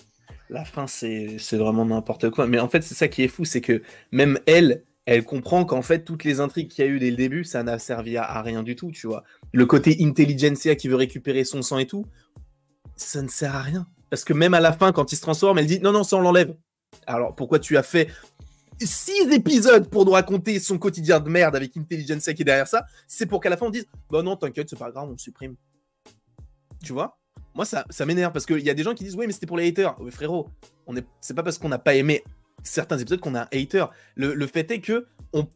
[0.51, 2.47] La fin, c'est vraiment n'importe quoi.
[2.47, 3.83] Mais en fait, c'est ça qui est fou, c'est que
[4.13, 7.17] même elle, elle comprend qu'en fait, toutes les intrigues qu'il y a eu dès le
[7.17, 9.25] début, ça n'a servi à, rien du tout, tu vois.
[9.55, 12.05] Le côté intelligentsia qui veut récupérer son sang et tout,
[12.95, 13.87] ça ne sert à rien.
[14.11, 16.17] Parce que même à la fin, quand il se transforme, elle dit non, non, ça
[16.17, 16.55] on l'enlève.
[17.07, 18.11] Alors pourquoi tu as fait
[18.79, 22.85] six épisodes pour nous raconter son quotidien de merde avec Intelligentsia qui est derrière ça?
[23.07, 25.57] C'est pour qu'à la fin on dise bah non, t'inquiète, c'est pas grave, on supprime.
[26.85, 27.19] Tu vois?
[27.55, 29.57] Moi, ça, m'énerve parce qu'il y a des gens qui disent oui, mais c'était pour
[29.57, 29.99] les haters.
[30.01, 30.51] Oui, frérot,
[31.23, 32.23] c'est pas parce qu'on n'a pas aimé
[32.63, 33.87] certains épisodes qu'on a un hater.
[34.17, 35.47] Le, le fait est que on,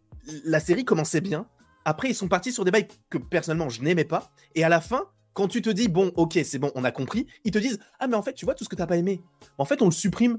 [0.45, 1.47] la série commençait bien.
[1.85, 4.31] Après, ils sont partis sur des bails que personnellement je n'aimais pas.
[4.55, 7.27] Et à la fin, quand tu te dis bon, ok, c'est bon, on a compris,
[7.45, 9.21] ils te disent ah mais en fait, tu vois tout ce que t'as pas aimé.
[9.59, 10.39] En fait, on le supprime.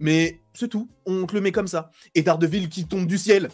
[0.00, 1.90] Mais c'est tout, on te le met comme ça.
[2.14, 3.48] Et Daredevil qui tombe du ciel.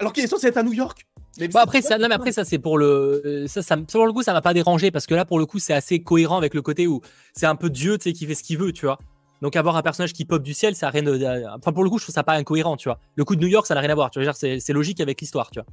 [0.00, 1.06] Alors qu'il est censé être à New York.
[1.38, 3.22] Mais Bon, après, ça, non, mais après, ça, c'est pour le.
[3.24, 5.46] euh, Ça, ça, pour le coup, ça m'a pas dérangé parce que là, pour le
[5.46, 7.02] coup, c'est assez cohérent avec le côté où
[7.34, 8.98] c'est un peu Dieu, tu sais, qui fait ce qu'il veut, tu vois.
[9.42, 11.46] Donc, avoir un personnage qui pop du ciel, ça a rien de.
[11.56, 12.98] Enfin, pour le coup, je trouve ça pas incohérent, tu vois.
[13.14, 14.32] Le coup de New York, ça n'a rien à voir, tu vois.
[14.34, 15.66] C'est logique avec l'histoire, tu vois.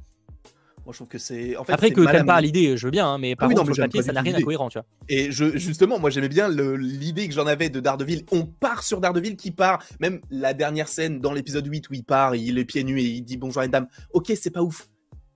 [0.84, 1.54] Moi, je trouve que c'est.
[1.58, 3.60] En fait, après, que t'aimes pas l'idée, je veux bien, hein, mais par oui, non,
[3.60, 4.86] contre, le papier, ça n'a rien d'incohérent, tu vois.
[5.10, 8.24] Et je, justement, moi j'aimais bien l'idée que j'en avais de Daredevil.
[8.32, 9.84] On part sur Daredevil qui part.
[10.00, 13.04] Même la dernière scène dans l'épisode 8 où il part, il est pieds nus et
[13.04, 13.86] il dit bonjour à une dame.
[14.14, 14.88] Ok, c'est pas ouf.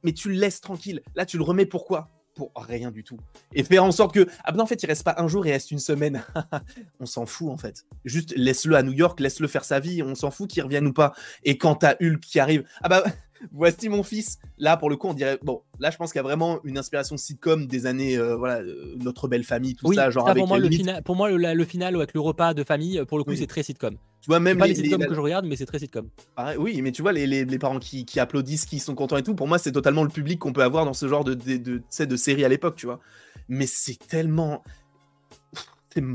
[0.05, 1.03] Mais tu le laisses tranquille.
[1.15, 2.09] Là, tu le remets pourquoi?
[2.35, 3.19] Pour rien du tout.
[3.53, 4.27] Et faire en sorte que.
[4.45, 6.25] Ah ben en fait, il reste pas un jour, il reste une semaine.
[7.01, 7.85] on s'en fout en fait.
[8.07, 10.03] Juste laisse-le à New York, laisse-le faire sa vie.
[10.03, 11.13] On s'en fout qu'il revienne ou pas.
[11.45, 12.65] Et quand t'as Hulk qui arrive.
[12.83, 13.05] Ah bah.
[13.51, 14.39] Voici mon fils.
[14.57, 15.37] Là, pour le coup, on dirait.
[15.43, 18.17] Bon, là, je pense qu'il y a vraiment une inspiration sitcom des années.
[18.17, 20.11] euh, voilà, euh, Notre Belle Famille, tout Oui, ça.
[20.11, 23.05] Genre ça, avec pour, moi, le pour moi, le, final avec le repas de famille,
[23.05, 23.37] pour le coup, Oui.
[23.37, 23.97] c'est très sitcom.
[24.23, 25.81] Tu vois, C'est même pas les, les sitcoms les- que je regarde, mais c'est très
[25.81, 26.09] sitcom.
[26.57, 29.35] oui, mais tu vois, les, les- parents qui, qui applaudissent, qui sont contents et tout,
[29.35, 31.83] pour moi, c'est totalement le public qu'on peut avoir dans ce genre de, de, de,
[32.17, 33.01] série à l'époque, tu vois.
[33.49, 34.63] Mais c'est tellement.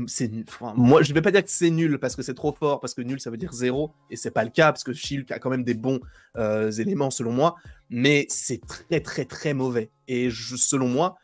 [0.06, 2.80] c'est- enfin, moi, je vais pas dire que c'est nul parce que c'est trop fort,
[2.80, 5.30] parce que nul ça veut dire zéro, et c'est pas le cas parce que Shilk
[5.30, 6.00] a quand même des bons
[6.36, 7.56] euh, éléments selon moi,
[7.90, 9.90] mais c'est très très très mauvais.
[10.08, 11.18] Et je- selon moi,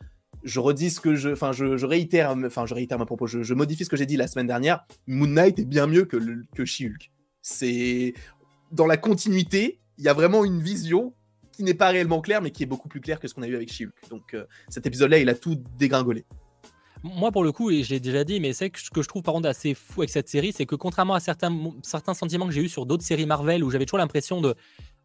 [0.45, 3.43] je redis ce que je, enfin je, je réitère, enfin je réitère ma propos, je,
[3.43, 4.85] je modifie ce que j'ai dit la semaine dernière.
[5.07, 7.11] Moon Knight est bien mieux que le, que She-Hulk.
[7.41, 8.13] C'est
[8.71, 11.13] dans la continuité, il y a vraiment une vision
[11.51, 13.47] qui n'est pas réellement claire, mais qui est beaucoup plus claire que ce qu'on a
[13.47, 14.09] eu avec She-Hulk.
[14.09, 16.25] Donc euh, cet épisode-là, il a tout dégringolé.
[17.03, 19.07] Moi, pour le coup, et je l'ai déjà dit, mais c'est que ce que je
[19.07, 22.47] trouve par contre assez fou avec cette série, c'est que contrairement à certains, certains sentiments
[22.47, 24.55] que j'ai eu sur d'autres séries Marvel où j'avais toujours l'impression de.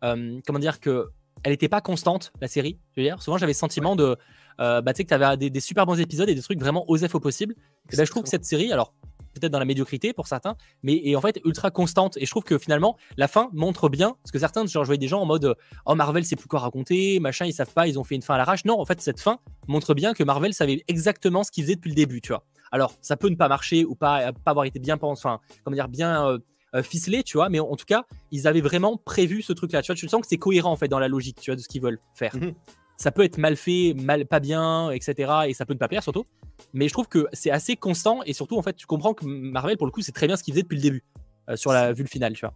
[0.05, 1.09] euh, comment dire que.
[1.43, 2.79] Elle n'était pas constante, la série.
[2.95, 4.17] Je veux dire, souvent j'avais le sentiment de.
[4.61, 6.85] Euh, bah, tu sais, que tu avais des, super bons épisodes et des trucs vraiment
[6.89, 7.55] osef au possible.
[7.97, 8.95] Ben, je trouve que cette série, alors
[9.35, 12.17] peut-être dans la médiocrité pour certains, mais est en fait ultra constante.
[12.17, 14.99] Et je trouve que finalement, la fin montre bien, parce que certains, genre, je voyais
[14.99, 15.55] des gens en mode
[15.87, 18.35] Oh, Marvel, c'est plus quoi raconter, machin, ils savent pas, ils ont fait une fin
[18.35, 18.65] à l'arrache.
[18.65, 19.39] Non, en fait, cette fin
[19.69, 22.45] montre bien que Marvel savait exactement ce qu'ils faisaient depuis le début, tu vois.
[22.73, 25.75] Alors, ça peut ne pas marcher ou pas, euh, pas avoir été bien enfin, comment
[25.75, 26.39] dire, bien
[26.75, 29.83] euh, ficelé, tu vois, mais en, en tout cas, ils avaient vraiment prévu ce truc-là.
[29.83, 31.61] Tu vois, tu sens que c'est cohérent en fait dans la logique, tu vois, de
[31.61, 32.37] ce qu'ils veulent faire.
[32.37, 32.55] Mhm.
[33.01, 35.33] Ça peut être mal fait, mal pas bien, etc.
[35.49, 36.27] Et ça peut ne pas plaire surtout.
[36.75, 39.79] Mais je trouve que c'est assez constant et surtout, en fait, tu comprends que Marvel,
[39.79, 41.03] pour le coup, c'est très bien ce qu'ils faisaient depuis le début
[41.49, 42.53] euh, sur la vue finale, tu vois.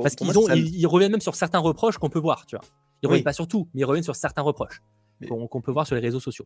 [0.00, 2.54] Parce qu'ils ont, ça- ils, ils reviennent même sur certains reproches qu'on peut voir, tu
[2.54, 2.64] vois.
[3.02, 3.10] Ils Oui.
[3.10, 4.80] reviennent pas sur tout, mais ils reviennent sur certains reproches
[5.20, 6.44] Mais- qu'on qu'on peut voir sur les réseaux sociaux.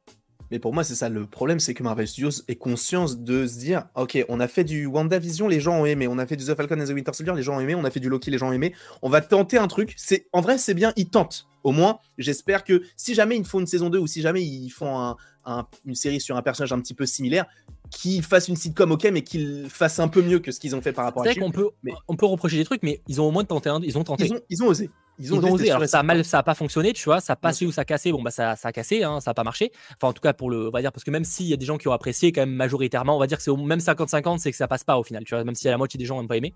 [0.51, 3.59] Mais pour moi, c'est ça le problème, c'est que Marvel Studios ait conscience de se
[3.59, 6.45] dire, ok, on a fait du WandaVision, les gens ont aimé, on a fait du
[6.45, 8.31] The Falcon and the Winter Soldier, les gens ont aimé, on a fait du Loki,
[8.31, 9.95] les gens ont aimé, on va tenter un truc.
[9.97, 11.47] C'est en vrai, c'est bien, ils tentent.
[11.65, 14.69] Au moins, j'espère que si jamais ils font une saison 2 ou si jamais ils
[14.71, 15.17] font un-
[15.47, 17.47] un- une série sur un personnage un petit peu similaire,
[17.91, 20.83] qu'ils fassent une sitcom, ok, mais qu'ils fassent un peu mieux que ce qu'ils ont
[20.83, 21.71] fait par rapport à C'est vrai qu'on peut,
[22.07, 23.71] on peut reprocher des trucs, mais ils ont au moins tenté.
[23.71, 24.25] un- Ils ont tenté.
[24.27, 24.91] Ils ont, ils ont osé.
[25.19, 25.65] Ils ont osé.
[25.71, 27.21] Alors, ça a mal, ça a pas fonctionné, tu vois.
[27.21, 28.11] Ça a passé ou ça a cassé.
[28.13, 29.71] Bon, bah, ça, ça a cassé, hein, ça a pas marché.
[29.97, 31.57] Enfin, en tout cas, pour le, on va dire, parce que même s'il y a
[31.57, 33.79] des gens qui ont apprécié, quand même, majoritairement, on va dire que c'est au même
[33.81, 35.45] 50-50, c'est que ça passe pas au final, tu vois.
[35.45, 36.53] Même si la moitié des gens n'ont pas aimé.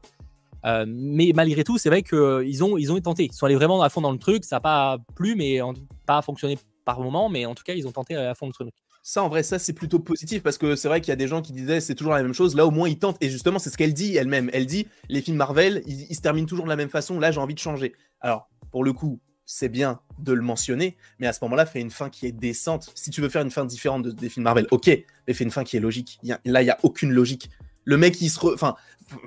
[0.67, 3.25] Euh, mais malgré tout, c'est vrai qu'ils ont, ils ont tenté.
[3.27, 4.45] Ils sont allés vraiment à fond dans le truc.
[4.45, 7.29] Ça n'a pas plu, mais en- pas fonctionné par moment.
[7.29, 8.69] Mais en tout cas, ils ont tenté à fond le truc.
[9.11, 11.29] Ça, en vrai, ça, c'est plutôt positif parce que c'est vrai qu'il y a des
[11.29, 12.55] gens qui disaient c'est toujours la même chose.
[12.55, 13.17] Là, au moins, ils tentent.
[13.23, 14.51] Et justement, c'est ce qu'elle dit elle-même.
[14.53, 17.19] Elle dit les films Marvel, ils, se terminent toujours de la même façon.
[17.19, 17.95] Là, j'ai envie de changer.
[18.21, 21.91] Alors, pour le coup, c'est bien de le mentionner, mais à ce moment-là, fais une
[21.91, 22.93] fin qui est décente.
[22.95, 24.91] Si tu veux faire une fin différente de- des films Marvel, ok,
[25.27, 26.19] mais fais une fin qui est logique.
[26.23, 27.49] Y a- là, il n'y a aucune logique.
[27.89, 28.39] Le mec, il se.
[28.39, 28.75] re- Enfin,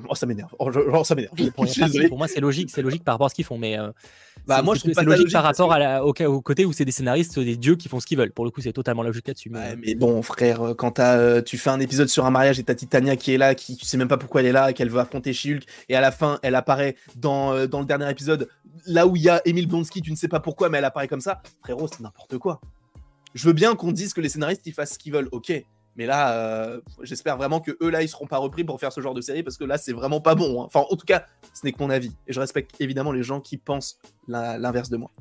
[0.08, 0.52] oh, ça m'énerve.
[0.60, 1.34] Oh, je- oh, ça m'énerve.
[1.56, 3.58] Pour, moi, c'est logique, c'est logique par rapport à ce qu'ils font.
[3.58, 3.90] Mais euh,
[4.46, 6.42] Bah, moi, je c'est trouve pas logique logique par rapport que- à la- au, au
[6.42, 8.32] côté où c'est des scénaristes, des dieux qui font ce qu'ils veulent.
[8.32, 9.50] Pour le coup, c'est totalement logique là-dessus.
[9.50, 9.60] Mais...
[9.60, 12.64] Ouais, mais bon, frère, euh, quand euh, tu fais un épisode sur un mariage et
[12.64, 14.74] t'as Titania qui est là, qui tu sais même pas pourquoi elle est là, et
[14.76, 18.12] qu'elle veut affronter She-Hulk, et à la fin, elle apparaît dans, euh, dans le dernier
[18.12, 18.48] épisode,
[18.86, 21.08] là où il y a Emile Blonsky, tu ne sais pas pourquoi, mais elle apparaît
[21.08, 22.62] comme ça, frérot, c'est n'importe quoi.
[23.34, 25.52] Je veux bien qu'on dise que les scénaristes ils fassent ce qu'ils veulent, ok.
[25.98, 29.02] Mais là, euh, j'espère vraiment que eux là, ils seront pas repris pour faire ce
[29.02, 30.62] genre de série parce que là, c'est vraiment pas bon.
[30.62, 30.66] hein.
[30.66, 32.12] Enfin, en tout cas, ce n'est que mon avis.
[32.28, 35.12] Et je respecte évidemment les gens qui pensent l'inverse de moi.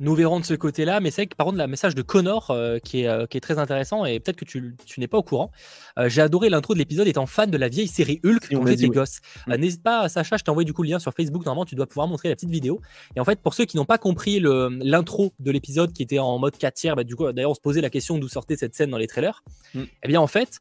[0.00, 2.50] Nous verrons de ce côté-là, mais c'est vrai que par contre, le message de Connor
[2.50, 5.18] euh, qui, est, euh, qui est très intéressant et peut-être que tu, tu n'es pas
[5.18, 5.52] au courant.
[5.98, 8.66] Euh, J'ai adoré l'intro de l'épisode étant fan de la vieille série Hulk Et quand
[8.66, 8.94] j'étais ouais.
[8.94, 9.20] gosse.
[9.48, 11.44] Euh, N'hésite pas, Sacha, je t'ai envoyé du coup le lien sur Facebook.
[11.44, 12.80] Normalement, tu dois pouvoir montrer la petite vidéo.
[13.14, 16.38] Et en fait, pour ceux qui n'ont pas compris l'intro de l'épisode qui était en
[16.38, 18.74] mode 4 tiers, bah, du coup, d'ailleurs, on se posait la question d'où sortait cette
[18.74, 19.44] scène dans les trailers.
[19.74, 19.82] Mm.
[20.02, 20.58] Eh bien, en fait,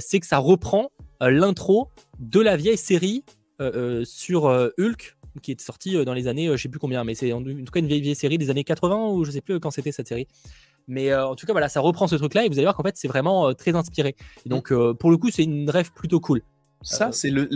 [0.00, 3.24] c'est que ça reprend l'intro de la vieille série
[4.04, 7.14] sur Hulk qui est sortie euh, dans les années, euh, je sais plus combien, mais
[7.14, 9.40] c'est en, en tout cas une vieille, vieille série des années 80 ou je sais
[9.40, 10.26] plus quand c'était cette série.
[10.88, 12.82] Mais euh, en tout cas, voilà, ça reprend ce truc-là et vous allez voir qu'en
[12.84, 14.14] fait, c'est vraiment euh, très inspiré.
[14.44, 16.42] Et donc, euh, pour le coup, c'est une rêve plutôt cool.
[16.82, 17.48] Ça, Euh, c'est le-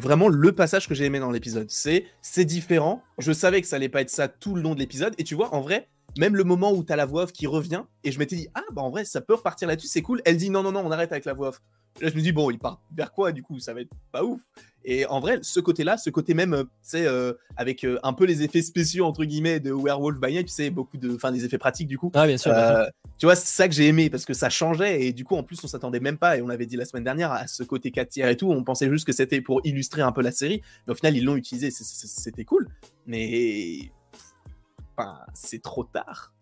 [0.00, 1.66] vraiment le passage que j'ai aimé dans l'épisode.
[1.68, 3.02] C'est c'est différent.
[3.18, 5.12] Je savais que ça allait pas être ça tout le long de l'épisode.
[5.18, 7.46] Et tu vois, en vrai, même le moment où tu as la voix off qui
[7.46, 10.22] revient, et je m'étais dit, ah bah en vrai, ça peut repartir là-dessus, c'est cool.
[10.24, 11.60] Elle dit, non, non, non, on arrête avec la voix off.
[12.00, 14.22] Là, je me dis, bon, il part vers quoi du coup Ça va être pas
[14.24, 14.40] ouf.
[14.84, 18.12] Et en vrai, ce côté-là, ce côté même, euh, tu sais, euh, avec euh, un
[18.14, 21.14] peu les effets spéciaux, entre guillemets, de Werewolf by Night, tu sais, beaucoup de.
[21.14, 22.10] Enfin, des effets pratiques du coup.
[22.14, 22.52] Ah, bien sûr.
[22.52, 22.76] bien sûr.
[22.76, 22.86] Euh,
[23.18, 25.42] tu vois, c'est ça que j'ai aimé parce que ça changeait et du coup, en
[25.42, 27.90] plus, on s'attendait même pas et on l'avait dit la semaine dernière à ce côté
[27.90, 28.50] 4 tiers et tout.
[28.50, 31.24] On pensait juste que c'était pour illustrer un peu la série, mais au final, ils
[31.24, 31.70] l'ont utilisé.
[31.70, 32.68] c'est- c'est- C'était cool,
[33.06, 33.90] mais
[35.00, 36.32] enfin, c'est trop tard.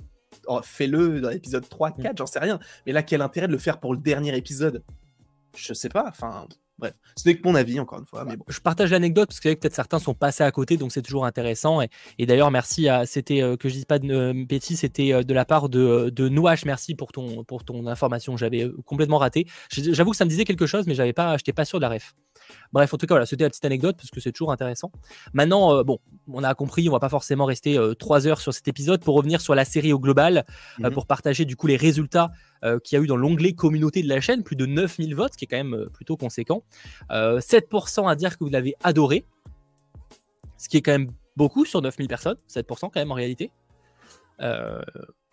[0.46, 2.58] Oh, Fais-le dans l'épisode 3, 4, j'en sais rien.
[2.86, 4.82] Mais là, quel intérêt de le faire pour le dernier épisode?
[5.56, 6.06] Je sais pas.
[6.08, 6.46] Enfin,
[6.78, 8.24] bref, ce n'est que mon avis, encore une fois.
[8.24, 8.44] Mais bon.
[8.48, 11.82] Je partage l'anecdote parce que peut-être certains sont passés à côté, donc c'est toujours intéressant.
[11.82, 11.88] Et,
[12.18, 13.06] et d'ailleurs, merci à.
[13.06, 16.10] C'était euh, que je dise pas de euh, bêtises, c'était euh, de la part de,
[16.10, 16.64] de Nouache.
[16.64, 18.36] Merci pour ton, pour ton information.
[18.36, 19.46] J'avais complètement raté.
[19.70, 21.90] J'avoue que ça me disait quelque chose, mais j'avais pas, j'étais pas sûr de la
[21.90, 22.14] ref.
[22.72, 24.90] Bref, en tout cas, voilà, c'était la petite anecdote parce que c'est toujours intéressant.
[25.32, 25.98] Maintenant, euh, bon,
[26.32, 29.14] on a compris, on va pas forcément rester euh, trois heures sur cet épisode pour
[29.14, 30.44] revenir sur la série au global,
[30.80, 30.92] euh, Mhm.
[30.92, 32.30] pour partager du coup les résultats
[32.82, 35.38] qu'il y a eu dans l'onglet communauté de la chaîne, plus de 9000 votes, ce
[35.38, 36.64] qui est quand même plutôt conséquent.
[37.12, 39.24] Euh, 7% à dire que vous l'avez adoré,
[40.56, 43.52] ce qui est quand même beaucoup sur 9000 personnes, 7% quand même en réalité.
[44.40, 44.82] Euh,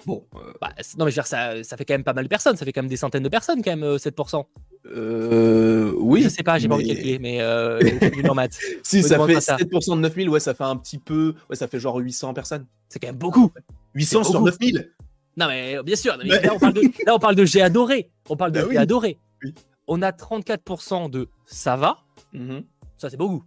[0.05, 2.25] Bon, euh, bah, non mais je veux dire, ça, ça fait quand même pas mal
[2.25, 4.45] de personnes, ça fait quand même des centaines de personnes quand même, euh, 7%.
[4.91, 6.21] Euh, oui.
[6.23, 7.79] je sais pas, j'ai pas envie de calculer, mais euh,
[8.29, 8.57] en maths.
[8.83, 9.57] Si, ça fait pas ça.
[9.57, 11.33] 7% de 9000, ouais, ça fait un petit peu.
[11.49, 12.65] Ouais, ça fait genre 800 personnes.
[12.89, 13.51] C'est quand même beaucoup.
[13.95, 14.45] 800 C'est sur beaucoup.
[14.51, 14.91] 9000
[15.37, 16.41] Non mais euh, bien sûr, non, mais Ouais.
[16.41, 18.69] là, on parle de, là on parle de j'ai adoré, on parle de Bah j'ai
[18.71, 18.77] oui.
[18.77, 19.17] adoré.
[19.43, 19.53] Oui.
[19.87, 21.97] On a 34% de ça va,
[22.33, 22.63] Mhm.
[22.97, 23.43] ça c'est beaucoup.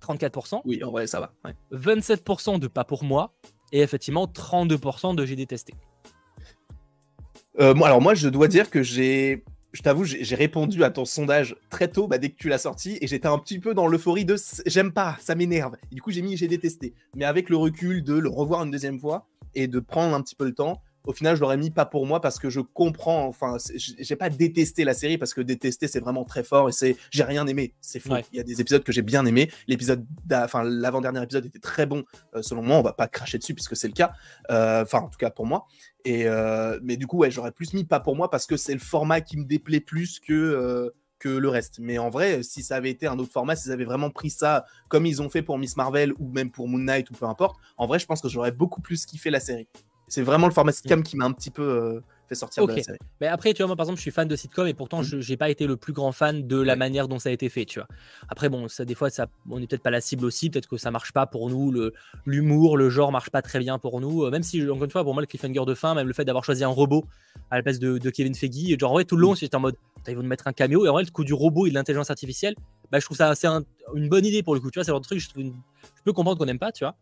[0.00, 1.32] 34%, Oui, en vrai, ça va.
[1.44, 1.54] ouais.
[1.72, 3.32] 27% de pas pour moi,
[3.72, 5.74] et effectivement 32% de j'ai détesté.
[7.60, 11.04] Euh, moi, alors moi, je dois dire que j'ai, je t'avoue, j'ai répondu à ton
[11.04, 13.86] sondage très tôt, bah, dès que tu l'as sorti, et j'étais un petit peu dans
[13.86, 15.76] l'euphorie de j'aime pas, ça m'énerve.
[15.92, 16.94] Du coup, j'ai mis j'ai détesté.
[17.14, 20.34] Mais avec le recul de le revoir une deuxième fois et de prendre un petit
[20.34, 23.26] peu le temps, au final, je l'aurais mis pas pour moi parce que je comprends.
[23.26, 26.96] Enfin, j'ai pas détesté la série parce que détester c'est vraiment très fort et c'est
[27.10, 27.74] j'ai rien aimé.
[27.80, 28.12] C'est faux.
[28.12, 28.24] Ouais.
[28.32, 29.50] Il y a des épisodes que j'ai bien aimé.
[29.66, 32.76] L'épisode, enfin l'avant-dernier épisode était très bon euh, selon moi.
[32.76, 34.12] On va pas cracher dessus puisque c'est le cas.
[34.50, 35.66] Euh, Enfin, en tout cas pour moi.
[36.04, 38.72] Et euh, mais du coup, ouais, j'aurais plus mis pas pour moi parce que c'est
[38.72, 41.78] le format qui me déplaît plus que que le reste.
[41.80, 44.64] Mais en vrai, si ça avait été un autre format, s'ils avaient vraiment pris ça
[44.88, 47.60] comme ils ont fait pour Miss Marvel ou même pour Moon Knight ou peu importe,
[47.76, 49.68] en vrai, je pense que j'aurais beaucoup plus kiffé la série.
[50.10, 52.76] C'est vraiment le format sitcom qui m'a un petit peu euh, fait sortir de Ok.
[52.78, 52.98] la série.
[53.20, 55.04] Mais après, tu vois, moi par exemple, je suis fan de sitcom et pourtant, Mhm.
[55.04, 56.76] je j'ai pas été le plus grand fan de la Ouais.
[56.78, 57.86] manière dont ça a été fait, tu vois.
[58.28, 60.76] Après, bon, ça, des fois, ça, on est peut-être pas la cible aussi, peut-être que
[60.76, 61.92] ça marche pas pour nous, le-
[62.26, 64.24] l'humour, le, genre marche pas très bien pour nous.
[64.24, 66.24] euh, Même si, encore une fois, pour moi, le cliffhanger de fin, même le fait
[66.24, 67.04] d'avoir choisi un robot
[67.52, 69.76] à la place de, de Kevin Feige, genre, ouais, tout le long, j'étais en mode,
[70.08, 71.74] ils vont nous mettre un cameo, et en vrai, le coup du robot et de
[71.74, 72.56] l'intelligence artificielle,
[72.90, 73.62] bah, je trouve ça assez un-
[73.94, 75.42] une bonne idée pour le coup, tu vois, c'est le genre de truc, je, trouve
[75.42, 75.54] une-
[75.96, 76.96] je peux comprendre qu'on n'aime pas, tu vois.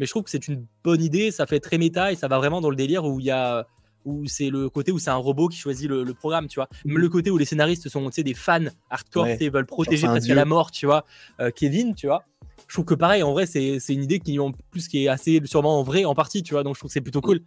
[0.00, 2.38] Mais je trouve que c'est une bonne idée, ça fait très méta et ça va
[2.38, 3.66] vraiment dans le délire où il y a
[4.06, 6.70] où c'est le côté où c'est un robot qui choisit le, le programme, tu vois.
[6.86, 9.36] Même le côté où les scénaristes sont, des fans hardcore, Ouais.
[9.36, 10.34] sais, veulent protéger dieu.
[10.34, 11.04] la mort, tu vois,
[11.38, 12.24] euh, Kevin, tu vois.
[12.66, 15.38] Je trouve que pareil, en vrai, c'est une idée qui en plus qui est assez
[15.44, 16.62] sûrement en vrai en partie, tu vois.
[16.62, 17.40] Donc je trouve que c'est plutôt cool.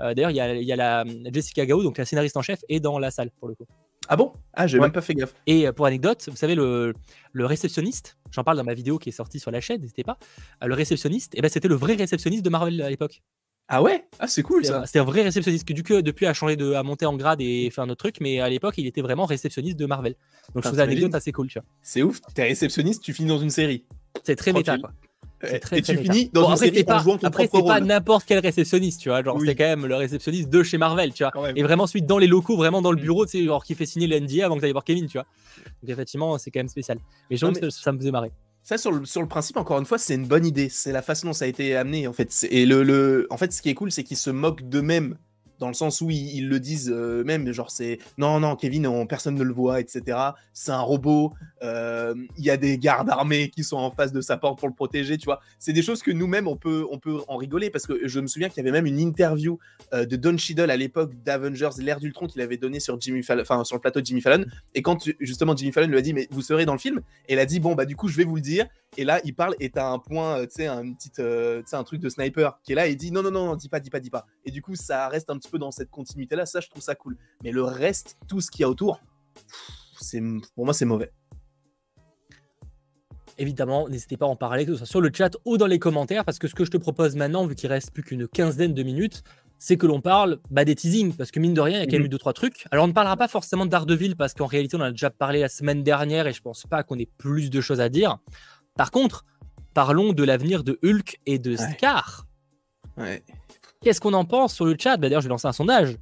[0.00, 2.60] Euh, D'ailleurs, il y a, y a la Jessica Gao, donc la scénariste en chef,
[2.68, 3.66] est dans la salle pour le coup.
[4.08, 4.32] Ah bon?
[4.54, 4.84] Ah, j'ai Ouais.
[4.86, 5.34] même pas fait gaffe.
[5.46, 6.94] Et euh, pour anecdote, vous savez, le,
[7.32, 10.18] le réceptionniste, j'en parle dans ma vidéo qui est sortie sur la chaîne, n'hésitez pas.
[10.62, 13.22] Euh, le réceptionniste, eh ben, c'était le vrai réceptionniste de Marvel à l'époque.
[13.70, 14.06] Ah ouais?
[14.18, 14.80] Ah, c'est cool ça.
[14.80, 17.14] un- C'était un vrai réceptionniste que du coup, depuis, a changé de, a monté en
[17.18, 20.14] grade et fait un autre truc, mais à l'époque, il était vraiment réceptionniste de Marvel.
[20.54, 21.14] Donc je trouve l'anecdote t'imagines?
[21.16, 21.66] assez cool, tu vois.
[21.82, 22.22] C'est ouf.
[22.34, 23.84] T'es réceptionniste, tu finis dans une série.
[24.24, 24.90] C'est très méta, quoi.
[25.40, 26.12] Très, Et tu méta.
[26.12, 27.86] finis dans Bon, une après, série pas, en jouant ton après, propre c'est pas rôle.
[27.86, 29.22] n'importe quel réceptionniste, tu vois.
[29.22, 29.46] Genre, Oui.
[29.46, 31.32] c'est quand même le réceptionniste de chez Marvel, tu vois.
[31.54, 33.02] Et vraiment, celui dans les locaux, vraiment dans le Mm.
[33.02, 35.26] bureau, tu sais, genre qui fait signer l'NDA avant que t'ailles voir Kevin, tu vois.
[35.82, 36.98] Donc effectivement, c'est quand même spécial.
[37.30, 38.32] Mais trouve que ça, me faisait marrer.
[38.64, 40.68] Ça, sur le, sur le principe, encore une fois, c'est une bonne idée.
[40.68, 42.46] C'est la façon dont ça a été amené, en fait.
[42.50, 45.16] Et le, le, en fait, ce qui est cool, c'est qu'ils se moquent d'eux-mêmes.
[45.58, 49.06] Dans le sens où ils, le disent euh, même, genre c'est non, non, Kevin, on-
[49.06, 50.18] personne ne le voit, etc.
[50.52, 51.32] C'est un robot.
[51.62, 54.68] euh, Il y a des gardes armés qui sont en face de sa porte pour
[54.68, 55.40] le protéger, tu vois.
[55.58, 58.26] C'est des choses que nous-mêmes, on peut, on peut en rigoler parce que je me
[58.26, 59.58] souviens qu'il y avait même une interview
[59.92, 63.44] euh, de Don Cheadle à l'époque d'Avengers, l'ère d'Ultron, qu'il avait donné sur, Jimmy Fallon,
[63.64, 64.44] sur le plateau de Jimmy Fallon.
[64.74, 67.00] Et quand justement Jimmy Fallon lui a dit, mais vous serez dans le film?
[67.28, 68.66] Et il a dit, bon, bah du coup, je vais vous le dire.
[68.96, 71.84] Et là, il parle et t'as un point, tu sais, un petit, tu sais, un
[71.84, 73.80] truc de sniper qui est là et il dit non, non, non, non, dis pas,
[73.80, 74.26] dis pas, dis pas.
[74.48, 76.46] Et du coup, ça reste un petit peu dans cette continuité-là.
[76.46, 77.18] Ça, je trouve ça cool.
[77.44, 78.98] Mais le reste, tout ce qu'il y a autour,
[80.00, 80.22] c'est
[80.54, 81.12] pour moi, c'est mauvais.
[83.36, 85.78] Évidemment, n'hésitez pas à en parler, que ce soit sur le chat ou dans les
[85.78, 88.72] commentaires, parce que ce que je te propose maintenant, vu qu'il reste plus qu'une quinzaine
[88.72, 89.22] de minutes,
[89.58, 91.86] c'est que l'on parle bah, des teasings, parce que mine de rien, il y a
[91.86, 92.06] quand même Mhm.
[92.06, 92.66] eu deux, trois trucs.
[92.70, 95.40] Alors, on ne parlera pas forcément d'Ardeville, parce qu'en réalité, on en a déjà parlé
[95.40, 98.16] la semaine dernière, et je pense pas qu'on ait plus de choses à dire.
[98.78, 99.26] Par contre,
[99.74, 101.72] parlons de l'avenir de Hulk et de Ouais.
[101.74, 102.26] Scar.
[102.96, 103.22] Ouais.
[103.82, 105.96] Qu'est-ce qu'on en pense sur le chat Bah, D'ailleurs, je vais lancer un sondage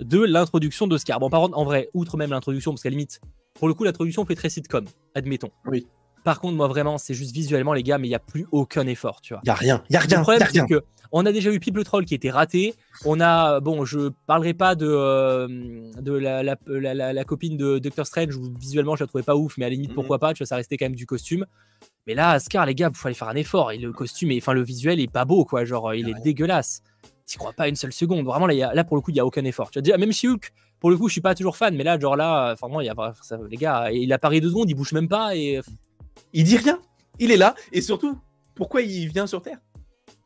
[0.00, 1.18] de l'introduction de Scar.
[1.18, 3.20] Bon, par contre, en vrai, outre même l'introduction, parce qu'à la limite,
[3.54, 5.50] pour le coup, l'introduction fait très sitcom, admettons.
[5.66, 5.86] Oui.
[6.24, 8.86] Par contre, moi, vraiment, c'est juste visuellement, les gars, mais il n'y a plus aucun
[8.86, 9.40] effort, tu vois.
[9.44, 11.50] Y a rien, y a Le rien, y problème, a c'est que on a déjà
[11.52, 12.74] eu People Troll qui était raté.
[13.04, 15.48] On a, bon, je parlerai pas de, euh,
[16.00, 19.24] de la, la, la- la- la copine de Doctor Strange où visuellement je la trouvais
[19.24, 19.94] pas ouf, mais à la limite, Mhm.
[19.96, 21.44] pourquoi pas, tu vois, ça restait quand même du costume.
[22.06, 23.72] Mais là, Scar, les gars, il fallait faire un effort.
[23.72, 25.64] Et le costume, enfin, le visuel est pas beau, quoi.
[25.64, 26.82] Genre, il est dégueulasse.
[27.24, 28.26] T'y crois pas une seule seconde.
[28.26, 29.70] Vraiment, là, là pour le coup, il y a aucun effort.
[29.70, 31.98] Tu déjà, même chez Hulk, pour le coup, je suis pas toujours fan, mais là,
[31.98, 33.14] genre là, enfin, il y a,
[33.48, 35.60] les gars, il apparaît deux secondes, il bouge même pas et
[36.32, 36.80] Il dit rien.
[37.18, 37.54] Il est là.
[37.72, 38.18] Et surtout,
[38.54, 39.58] pourquoi il vient sur Terre?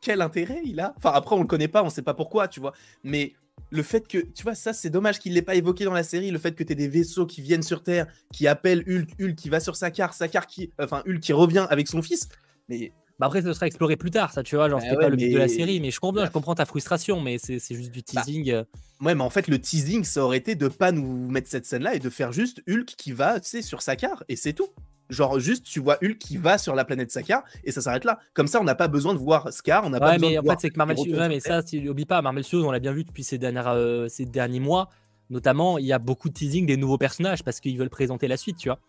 [0.01, 0.93] Quel intérêt il a?
[0.97, 2.73] Enfin, après, on le connaît pas, on sait pas pourquoi, tu vois.
[3.03, 3.33] Mais
[3.69, 6.31] le fait que, tu vois, ça, c'est dommage qu'il l'ait pas évoqué dans la série.
[6.31, 9.35] Le fait que tu aies des vaisseaux qui viennent sur Terre, qui appellent Hulk, Hulk
[9.35, 10.71] qui va sur Sakar, Sakar qui.
[10.79, 12.29] Enfin, Hulk qui revient avec son fils.
[12.69, 14.69] Mais Bah après, ça sera exploré plus tard, ça, tu vois.
[14.69, 16.31] Genre, Bah c'était ouais, pas le but de la mais- série, mais je comprends, je
[16.31, 18.51] comprends ta frustration, mais c'est c'est juste du Bah, teasing.
[18.51, 18.63] euh.
[19.01, 21.95] Ouais, mais en fait, le teasing, ça aurait été de pas nous mettre cette scène-là
[21.95, 24.67] et de faire juste Hulk qui va, tu sais, sur Sakar, et c'est tout.
[25.09, 28.19] Genre, juste, tu vois Hulk qui va sur la planète Sakar, et ça s'arrête là.
[28.33, 30.35] Comme ça, on n'a pas besoin de voir Scar, on n'a pas Ouais, besoin mais
[30.35, 32.67] de en voir fait, c'est que Marvel Studios, ouais, mais ça, n'oublie pas, Marvel Studios,
[32.67, 34.89] on l'a bien vu depuis ces, dernières, euh, ces derniers mois,
[35.29, 38.37] notamment, il y a beaucoup de teasing des nouveaux personnages parce qu'ils veulent présenter la
[38.37, 38.79] suite, tu vois.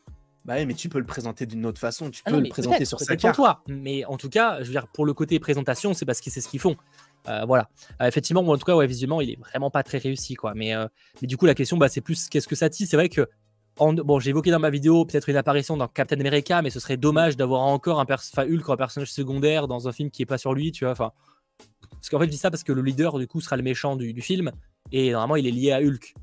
[0.49, 2.87] Bah mais tu peux le présenter d'une autre façon, tu Ah peux non, le présenter
[2.87, 3.33] sur Sakar.
[3.33, 3.63] pour toi.
[3.69, 6.41] Mais en tout cas, je veux dire, pour le côté présentation, c'est parce que c'est
[6.41, 6.75] ce qu'ils font.
[7.29, 7.69] Euh, voilà.
[8.01, 10.55] Euh, effectivement, moi, en tout cas, ouais, visuellement, il est vraiment pas très réussi, quoi.
[10.55, 10.87] Mais, euh,
[11.21, 12.89] mais du coup, la question, bah, c'est plus qu'est-ce que ça tisse.
[12.89, 13.29] C'est vrai que,
[13.79, 16.81] en- bon, j'ai évoqué dans ma vidéo peut-être une apparition dans Captain America, mais ce
[16.81, 20.55] serait dommage d'avoir encore un Hulk, personnage secondaire dans un film qui est pas sur
[20.55, 20.93] lui, tu vois.
[20.93, 21.13] Enfin,
[21.91, 23.97] parce qu'en fait, je dis ça parce que le leader, du coup, sera le méchant
[23.97, 24.51] du, du film,
[24.93, 26.15] et normalement, il est lié à Hulk.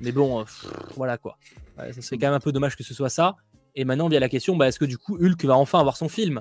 [0.00, 1.36] Mais bon, euh, pff, voilà quoi.
[1.78, 3.36] Ouais, ça serait quand même un peu dommage que ce soit ça.
[3.74, 6.08] Et maintenant vient la question, bah, est-ce que du coup Hulk va enfin avoir son
[6.08, 6.40] film?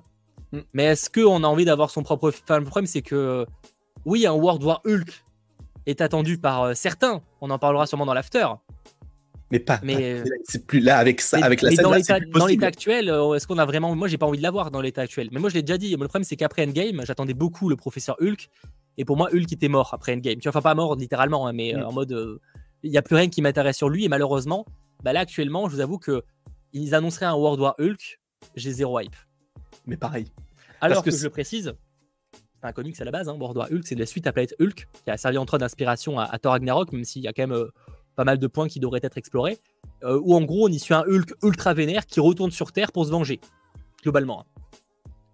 [0.52, 0.60] Mm.
[0.74, 3.46] Mais est-ce qu'on a envie d'avoir son propre film Enfin, Le problème c'est que
[4.06, 5.24] oui, un World War Hulk
[5.86, 7.22] est attendu par euh, certains.
[7.42, 8.48] On en parlera sûrement dans l'after.
[9.52, 9.80] Mais pas.
[9.82, 13.10] Mais, c'est plus là avec ça, Mais- avec la scène dans l'état dans l'état actuel,
[13.10, 15.30] euh, est-ce qu'on a vraiment Moi, j'ai pas envie de l'avoir dans l'état actuel.
[15.32, 15.92] Mais moi, je l'ai déjà dit.
[15.92, 18.50] Le problème, c'est qu'après Endgame, j'attendais beaucoup le professeur Hulk.
[18.98, 20.36] Et pour moi, Hulk était mort après Endgame.
[20.40, 21.86] Tu vois, enfin pas mort littéralement, hein, mais euh, Mm.
[21.86, 22.42] en mode, euh,
[22.88, 24.06] il y a plus rien qui m'intéresse sur lui.
[24.06, 24.66] Et malheureusement,
[25.04, 26.24] bah là actuellement, je vous avoue que
[26.74, 28.20] ils annonceraient un World War Hulk.
[28.56, 29.16] J'ai zéro hype.
[29.86, 30.28] Mais pareil.
[30.82, 31.74] Alors que je le précise,
[32.34, 34.32] c'est un comics à la base, hein, World War Hulk, c'est de la suite à
[34.32, 37.34] Planète Hulk, qui a servi en train d'inspiration à, Thor Ragnarok, même s'il y a
[37.34, 37.68] quand même
[38.16, 39.58] pas mal de points qui devraient être explorés.
[40.04, 43.06] où en gros, on y suit un Hulk ultra vénère qui retourne sur Terre pour
[43.06, 43.40] se venger,
[44.04, 44.42] globalement.
[44.42, 44.62] Hein.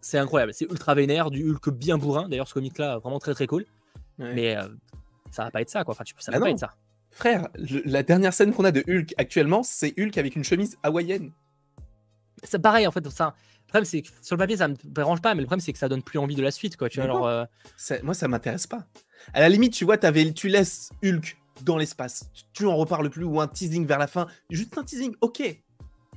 [0.02, 2.30] C'est incroyable, c'est ultra vénère, du Hulk bien bourrin.
[2.30, 3.66] D'ailleurs, ce comic-là, vraiment très très cool.
[4.18, 4.56] Mais
[5.32, 5.94] ça va pas être ça, quoi.
[5.94, 6.74] Enfin, ça va bah pas être ça.
[7.14, 11.32] Frère, la dernière scène qu'on a de Hulk actuellement, c'est Hulk avec une chemise hawaïenne.
[12.44, 13.08] C'est pareil, en fait.
[13.10, 13.36] Ça,
[13.68, 15.74] le problème, c'est que sur le papier, ça me dérange pas, mais le problème, c'est
[15.74, 16.90] que ça donne plus envie de la suite, quoi.
[16.90, 17.46] Tu vois, alors, euh,
[18.02, 18.88] moi, ça m'intéresse pas.
[19.32, 23.24] À la limite, tu vois, avais, tu laisses Hulk dans l'espace, tu en reparles plus,
[23.24, 25.44] ou un teasing vers la fin, juste un teasing, ok.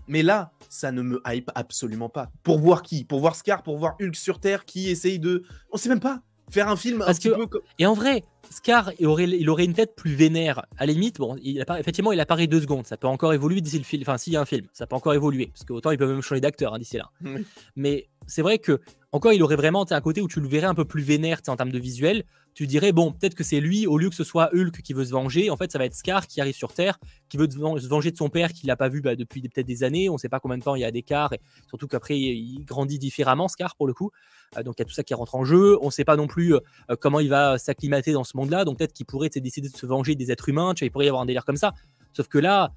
[0.09, 2.31] Mais là, ça ne me hype absolument pas.
[2.43, 3.05] Pour voir qui?
[3.05, 5.45] Pour voir Scar, pour voir Hulk sur Terre qui essaye de.
[5.73, 7.47] On sait même pas faire un film un petit peu.
[7.79, 10.67] Et en vrai, Scar, il aurait, il aurait une tête plus vénère.
[10.79, 12.87] À la limite, bon, il effectivement, il apparaît deux secondes.
[12.87, 14.03] Ça peut encore évoluer d'ici le film.
[14.03, 15.47] Enfin, s'il y a un film, ça peut encore évoluer.
[15.47, 17.11] Parce qu'autant, il peut même changer d'acteur hein, d'ici là.
[17.77, 18.81] Mais c'est vrai que,
[19.17, 21.57] encore, il aurait vraiment un côté où tu le verrais un peu plus vénère en
[21.57, 22.25] termes de visuel.
[22.55, 25.05] Tu dirais, bon, peut-être que c'est lui, au lieu que ce soit Hulk qui veut
[25.05, 26.99] se venger, en fait, ça va être Scar qui arrive sur Terre,
[27.29, 29.85] qui veut se venger de son père qu'il n'a pas vu bah, depuis peut-être des
[29.85, 30.09] années.
[30.09, 31.33] On ne sait pas combien de temps il y a d'écart.
[31.35, 34.11] Et surtout qu'après, il grandit différemment, Scar, pour le coup.
[34.57, 35.79] Euh, donc il y a tout ça qui rentre en jeu.
[35.83, 36.61] On ne sait pas non plus euh,
[36.91, 38.65] euh, comment il va s'acclimater dans ce monde-là.
[38.65, 40.75] Donc peut-être qu'il pourrait décider de se venger des êtres humains.
[40.75, 41.73] Tu vois, il pourrait y avoir un délire comme ça.
[42.13, 42.73] Sauf que là,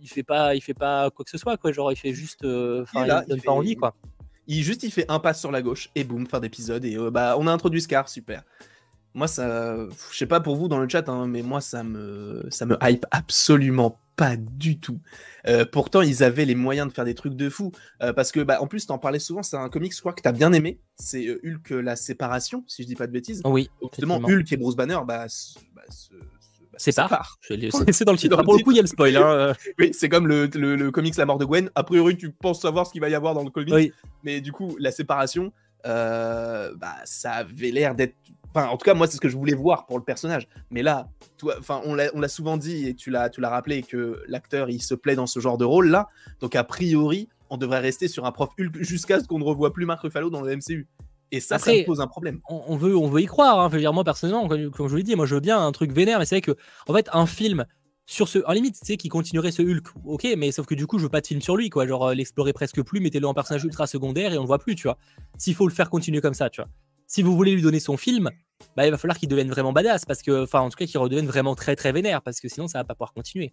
[0.00, 1.72] il fait pas, il fait pas quoi que ce soit, quoi.
[1.72, 3.94] Genre, il fait juste, enfin, il, donne pas envie, quoi.
[4.46, 7.36] Il juste, il fait un pas sur la gauche et boum, fin d'épisode et bah,
[7.38, 8.42] on a introduit Scar, super.
[9.14, 9.76] Moi, ça,
[10.10, 12.78] je sais pas pour vous dans le chat, hein, mais moi, ça me, ça me
[12.82, 15.00] hype absolument pas du tout.
[15.46, 17.72] Euh, pourtant, ils avaient les moyens de faire des trucs de fou.
[18.02, 20.22] Euh, parce que, bah, en plus, t'en parlais souvent, c'est un comics, je crois, que
[20.22, 20.80] t'as bien aimé.
[20.96, 23.42] C'est euh, Hulk, la séparation, si je dis pas de bêtises.
[23.44, 23.70] Oui.
[23.82, 25.26] Justement, Hulk et Bruce Banner, bah, bah,
[25.74, 25.82] bah
[26.76, 27.22] c'est pas.
[27.40, 27.56] C'est
[28.04, 28.42] dans le titre.
[28.42, 29.16] Pour le coup, il y a le spoil.
[29.16, 31.70] Hein, oui, c'est comme le, le, comics La mort de Gwen.
[31.74, 33.92] A priori, tu penses savoir ce qu'il va y avoir dans le comics.
[34.24, 35.52] Mais du coup, la séparation,
[35.84, 38.14] bah, ça avait l'air d'être
[38.54, 40.46] Enfin, en tout cas, moi, c'est ce que je voulais voir pour le personnage.
[40.70, 41.08] Mais là,
[41.38, 45.14] toi, enfin, on l'a souvent dit et tu l'as, rappelé que l'acteur, il se plaît
[45.14, 46.08] dans ce genre de rôle-là.
[46.40, 48.50] Donc, a priori, on devrait rester sur un prof
[48.80, 50.86] jusqu'à ce qu'on ne revoie plus Mark Ruffalo dans le MCU.
[51.32, 52.40] Et ça, ça pose un problème.
[52.48, 53.58] On, veut, on veut y croire.
[53.58, 53.68] Hein.
[53.70, 55.72] Je veux dire, moi, personnellement, comme, je vous l'ai dit, moi, je veux bien un
[55.72, 56.56] truc vénère, mais c'est vrai que,
[56.86, 57.64] en fait, un film
[58.06, 58.38] sur ce.
[58.46, 61.04] En limite, tu sais, qui continuerait ce Hulk, ok, mais sauf que du coup, je
[61.04, 61.86] veux pas de film sur lui, quoi.
[61.86, 64.74] Genre, euh, l'explorer presque plus, mettez-le en personnage ultra secondaire et on le voit plus,
[64.74, 64.98] tu vois.
[65.38, 66.68] S'il faut le faire continuer comme ça, tu vois
[67.12, 68.30] si vous voulez lui donner son film,
[68.74, 70.98] bah, il va falloir qu'il devienne vraiment badass, parce que, enfin, en tout cas, qu'il
[70.98, 73.52] redevienne vraiment très très vénère, parce que sinon, ça va pas pouvoir continuer.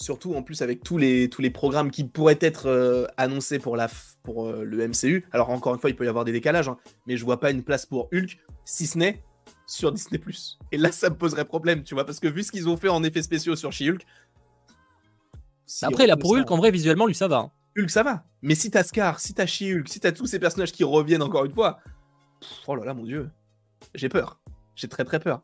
[0.00, 3.76] Surtout en plus avec tous les, tous les programmes qui pourraient être euh, annoncés pour,
[3.76, 3.88] la,
[4.22, 5.26] pour euh, le MCU.
[5.32, 6.76] Alors encore une fois, il peut y avoir des décalages, hein,
[7.06, 9.24] mais je vois pas une place pour Hulk, si ce n'est
[9.66, 10.20] sur Disney+.
[10.70, 12.88] Et là, ça me poserait problème, tu vois, parce que vu ce qu'ils ont fait
[12.88, 14.04] en effets spéciaux sur She-Hulk...
[15.82, 17.38] Après, là, pour Hulk, en vrai, visuellement, lui, ça va.
[17.38, 17.50] Hein.
[17.76, 18.24] Hulk, ça va.
[18.40, 21.44] Mais si t'as Scar, si t'as She-Hulk, si t'as tous ces personnages qui reviennent encore
[21.44, 21.80] une fois,
[22.66, 23.30] oh là là, mon dieu,
[23.94, 24.40] j'ai peur.
[24.74, 25.42] J'ai très très peur.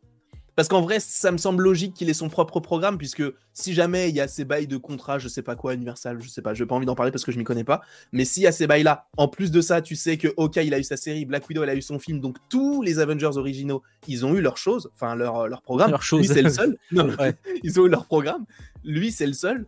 [0.57, 4.09] Parce qu'en vrai, ça me semble logique qu'il ait son propre programme, puisque si jamais
[4.09, 6.55] il y a ces bails de contrat, je sais pas quoi, Universal, je sais pas,
[6.55, 7.83] j'ai pas envie d'en parler parce que je m'y connais pas,
[8.13, 10.73] mais s'il y a ces bails-là, en plus de ça, tu sais que, ok, il
[10.73, 13.37] a eu sa série, Black Widow, elle a eu son film, donc tous les Avengers
[13.37, 15.91] originaux, ils ont eu leur chose, enfin leur, leur programme.
[15.91, 16.21] Leur chose.
[16.21, 16.77] Lui, c'est le seul.
[17.63, 18.45] Ils ont eu leur programme.
[18.85, 19.67] Lui, c'est le seul.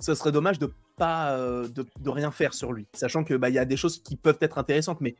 [0.00, 3.48] Ce serait dommage de pas euh, de, de, rien faire sur lui, sachant que bah
[3.48, 5.16] il y a des choses qui peuvent être intéressantes, mais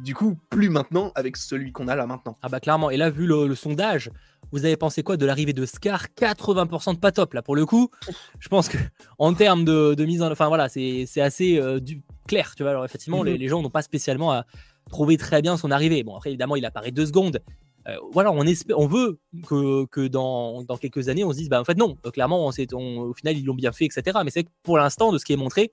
[0.00, 2.36] du coup, plus maintenant avec celui qu'on a là maintenant.
[2.42, 4.10] Ah bah clairement, et là, vu le, sondage,
[4.52, 6.06] vous avez pensé quoi de l'arrivée de Scar?
[6.16, 7.90] 80% de pas top, là, pour le coup.
[8.40, 8.78] Je pense que
[9.18, 10.30] en termes de, mise en...
[10.30, 12.02] Enfin voilà, c'est assez euh, du...
[12.26, 12.70] clair, tu vois.
[12.70, 13.34] Alors effectivement, mhm.
[13.34, 14.44] les, gens n'ont pas spécialement à
[14.90, 16.02] trouver très bien son arrivée.
[16.02, 17.40] Bon, après, évidemment, il apparaît deux secondes.
[17.86, 21.50] Euh, voilà, on, espère, on veut que, que dans, dans, quelques années, on se dise,
[21.50, 24.18] bah en fait non, clairement, on, au final, ils l'ont bien fait, etc.
[24.24, 25.70] Mais c'est que pour l'instant, de ce qui est montré,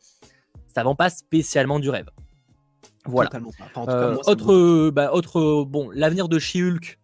[0.67, 2.09] ça vend pas spécialement du rêve.
[3.05, 3.29] Voilà.
[3.77, 6.99] Euh, autre, bah, autre, bon, l'avenir de She-Hulk,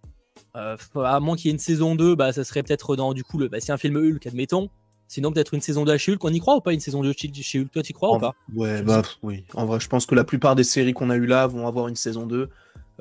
[0.55, 3.23] euh, à moins qu'il y ait une saison 2, bah, ça serait peut-être dans du
[3.23, 4.69] coup, le, bah, si un film Hulk, admettons.
[5.09, 6.23] Sinon, peut-être une saison 2 à She-Hulk.
[6.25, 7.71] On y croit ou pas une saison 2 She-Hulk?
[7.71, 8.33] Toi, tu crois ou pas?
[8.53, 9.45] Ouais, bah oui.
[9.53, 11.87] En vrai, je pense que la plupart des séries qu'on a eu là vont avoir
[11.87, 12.49] une saison 2.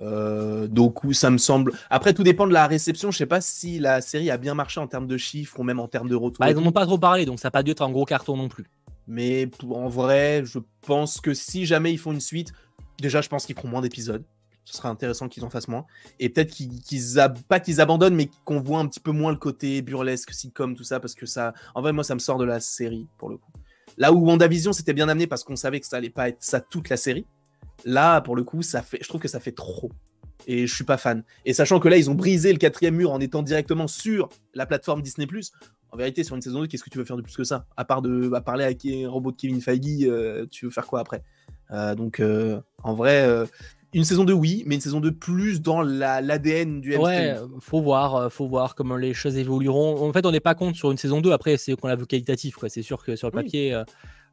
[0.03, 1.73] Euh, donc, ça me semble.
[1.91, 3.11] Après, tout dépend de la réception.
[3.11, 5.81] Je sais pas si la série a bien marché en termes de chiffres ou même
[5.81, 6.39] en termes de retour.
[6.39, 8.05] Bah, ils n'en ont pas trop parlé, donc ça n'a pas dû être un gros
[8.05, 8.67] carton non plus.
[9.09, 12.53] Mais en vrai, je pense que si jamais ils font une suite,
[12.99, 14.25] déjà, je pense qu'ils feront moins d'épisodes.
[14.65, 15.87] Ce serait intéressant qu'ils en fassent moins.
[16.19, 16.81] Et peut-être qu'ils,
[17.49, 20.83] pas qu'ils abandonnent, mais qu'on voit un petit peu moins le côté burlesque, sitcom, tout
[20.83, 23.37] ça, parce que ça, en vrai, moi, ça me sort de la série pour le
[23.37, 23.53] coup.
[23.97, 26.61] Là où WandaVision c'était bien amené parce qu'on savait que ça allait pas être ça
[26.61, 27.27] toute la série.
[27.85, 29.91] Là, pour le coup, ça fait, je trouve que ça fait trop.
[30.47, 31.25] Et je suis pas fan.
[31.45, 34.67] Et sachant que là, ils ont brisé le quatrième mur en étant directement sur la
[34.67, 35.27] plateforme Disney+.
[35.93, 37.67] En vérité, sur une saison 2, qu'est-ce que tu veux faire de plus que ça?
[37.77, 40.87] À part de à parler avec un robot de Kevin Feige, euh, tu veux faire
[40.87, 41.23] quoi après?
[41.71, 43.47] Donc, euh, en vrai, euh,
[43.97, 47.03] une saison 2, oui, mais une saison 2 plus dans l'ADN du MCU.
[47.03, 50.07] Ouais, faut voir, euh, faut voir comment les choses évolueront.
[50.07, 51.33] En fait, on n'est pas compte sur une saison 2.
[51.33, 52.59] Après, c'est qu'on la veut qualitatif.
[52.69, 53.85] C'est sûr que sur le papier, euh,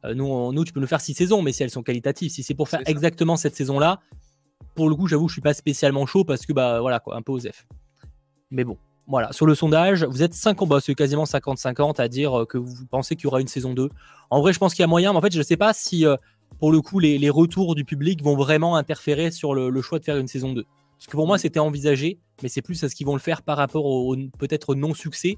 [0.04, 2.42] euh, nous, nous, tu peux nous faire six saisons, mais si elles sont qualitatives, si
[2.42, 4.00] c'est pour faire exactement cette saison-là,
[4.74, 7.22] pour le coup, j'avoue, je suis pas spécialement chaud parce que, bah voilà, quoi, un
[7.22, 7.66] peu osef.
[8.50, 8.76] Mais bon,
[9.06, 9.32] voilà.
[9.32, 13.16] Sur le sondage, vous êtes 50, bah, c'est quasiment 50-50 à dire que vous pensez
[13.16, 13.88] qu'il y aura une saison 2.
[14.28, 15.72] En vrai, je pense qu'il y a moyen, mais en fait, je ne sais pas
[15.72, 16.04] si
[16.58, 20.16] pour le coup, les, retours du public vont vraiment interférer sur le, choix de faire
[20.16, 20.64] une saison 2.
[20.98, 23.42] Parce que pour moi, c'était envisagé, mais c'est plus à ce qu'ils vont le faire
[23.42, 25.36] par rapport au, peut-être non-succès.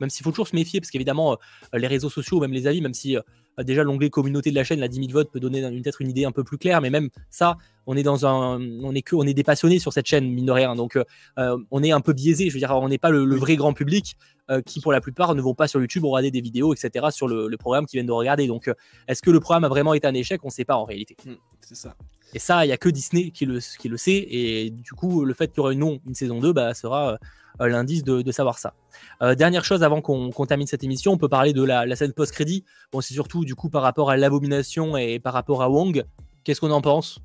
[0.00, 2.82] Même s'il faut toujours se méfier, parce qu'évidemment, euh, les réseaux sociaux, même les avis,
[2.82, 3.22] même si euh,
[3.62, 6.24] déjà l'onglet communauté de la chaîne, la 10 000 votes, peut donner peut-être une idée
[6.24, 9.22] un peu plus claire, mais même ça, on est dans un, on est que, on
[9.22, 10.74] est des passionnés sur cette chaîne, mine de rien.
[10.74, 12.48] Donc, euh, on est un peu biaisé.
[12.48, 14.16] Je veux dire, on n'est pas le, vrai grand public.
[14.48, 17.06] Euh, qui pour la plupart ne vont pas sur YouTube regarder des vidéos, etc.
[17.10, 18.46] sur le, programme qu'ils viennent de regarder.
[18.46, 18.74] Donc, euh,
[19.08, 20.40] est-ce que le programme a vraiment été un échec?
[20.44, 21.16] On ne sait pas en réalité.
[21.24, 21.96] Hmm, c'est ça.
[22.32, 24.24] Et ça, il n'y a que Disney qui le, qui le sait.
[24.30, 27.18] Et du coup, le fait qu'il y aura une, non, une saison 2 bah, sera
[27.60, 28.74] euh, l'indice de, savoir ça.
[29.34, 32.64] dernière chose avant qu'on termine cette émission, on peut parler de la, scène post-crédit.
[32.92, 36.04] Bon, c'est surtout du coup par rapport à l'abomination et par rapport à Wong.
[36.44, 37.18] Qu'est-ce qu'on en pense?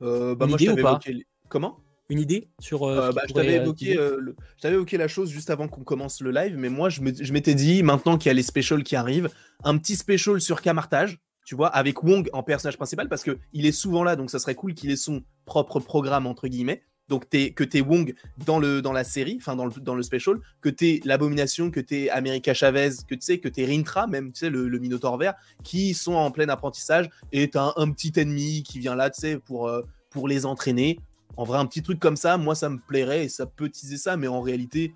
[0.00, 1.00] Bah, moi, idée ou pas
[1.48, 1.80] Comment?
[2.08, 2.84] Une idée sur.
[2.84, 6.30] Euh, euh, bah, je t'avais évoqué, euh, évoqué, la chose juste avant qu'on commence le
[6.30, 9.28] live, mais moi je m'étais dit, maintenant qu'il y a les specials qui arrivent,
[9.64, 13.72] un petit special sur Camartage, tu vois, avec Wong en personnage principal, parce qu'il est
[13.72, 16.82] souvent là, donc ça serait cool qu'il ait son propre programme, entre guillemets.
[17.08, 20.02] Donc es, que t'es Wong dans, le, dans la série, enfin dans le, dans le
[20.02, 24.32] special, que t'es l'Abomination, que t'es America Chavez, que tu sais, que t'es Rintra, même,
[24.32, 28.12] tu sais, le, Minotaur vert, qui sont en plein apprentissage, et t'as un, un, petit
[28.16, 29.70] ennemi qui vient là, tu sais, pour,
[30.10, 30.98] pour les entraîner.
[31.36, 33.98] En vrai, un petit truc comme ça, moi, ça me plairait et ça peut teaser
[33.98, 34.94] ça, mais en réalité.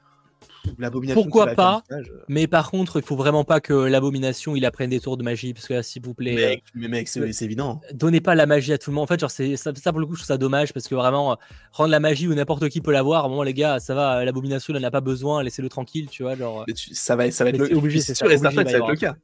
[1.14, 5.00] Pourquoi pas euh, Mais par contre, il faut vraiment pas que l'abomination il apprenne des
[5.00, 6.34] tours de magie, parce que là, s'il vous plaît.
[6.34, 7.80] Mec, mais mec, c'est évident.
[7.92, 9.04] Donnez pas la magie à tout le monde.
[9.04, 11.38] En fait, genre, ça, ça, pour le coup, je trouve ça dommage, parce que vraiment,
[11.72, 14.82] rendre la magie où n'importe qui peut l'avoir, moment, les gars, ça va, l'abomination, elle
[14.82, 16.36] n'a pas besoin, laissez-le tranquille, tu vois.
[16.36, 16.64] Genre...
[16.92, 17.76] ça va, ça va être le...
[17.76, 19.16] obligé, c'est sûr et certain ça va être le cas.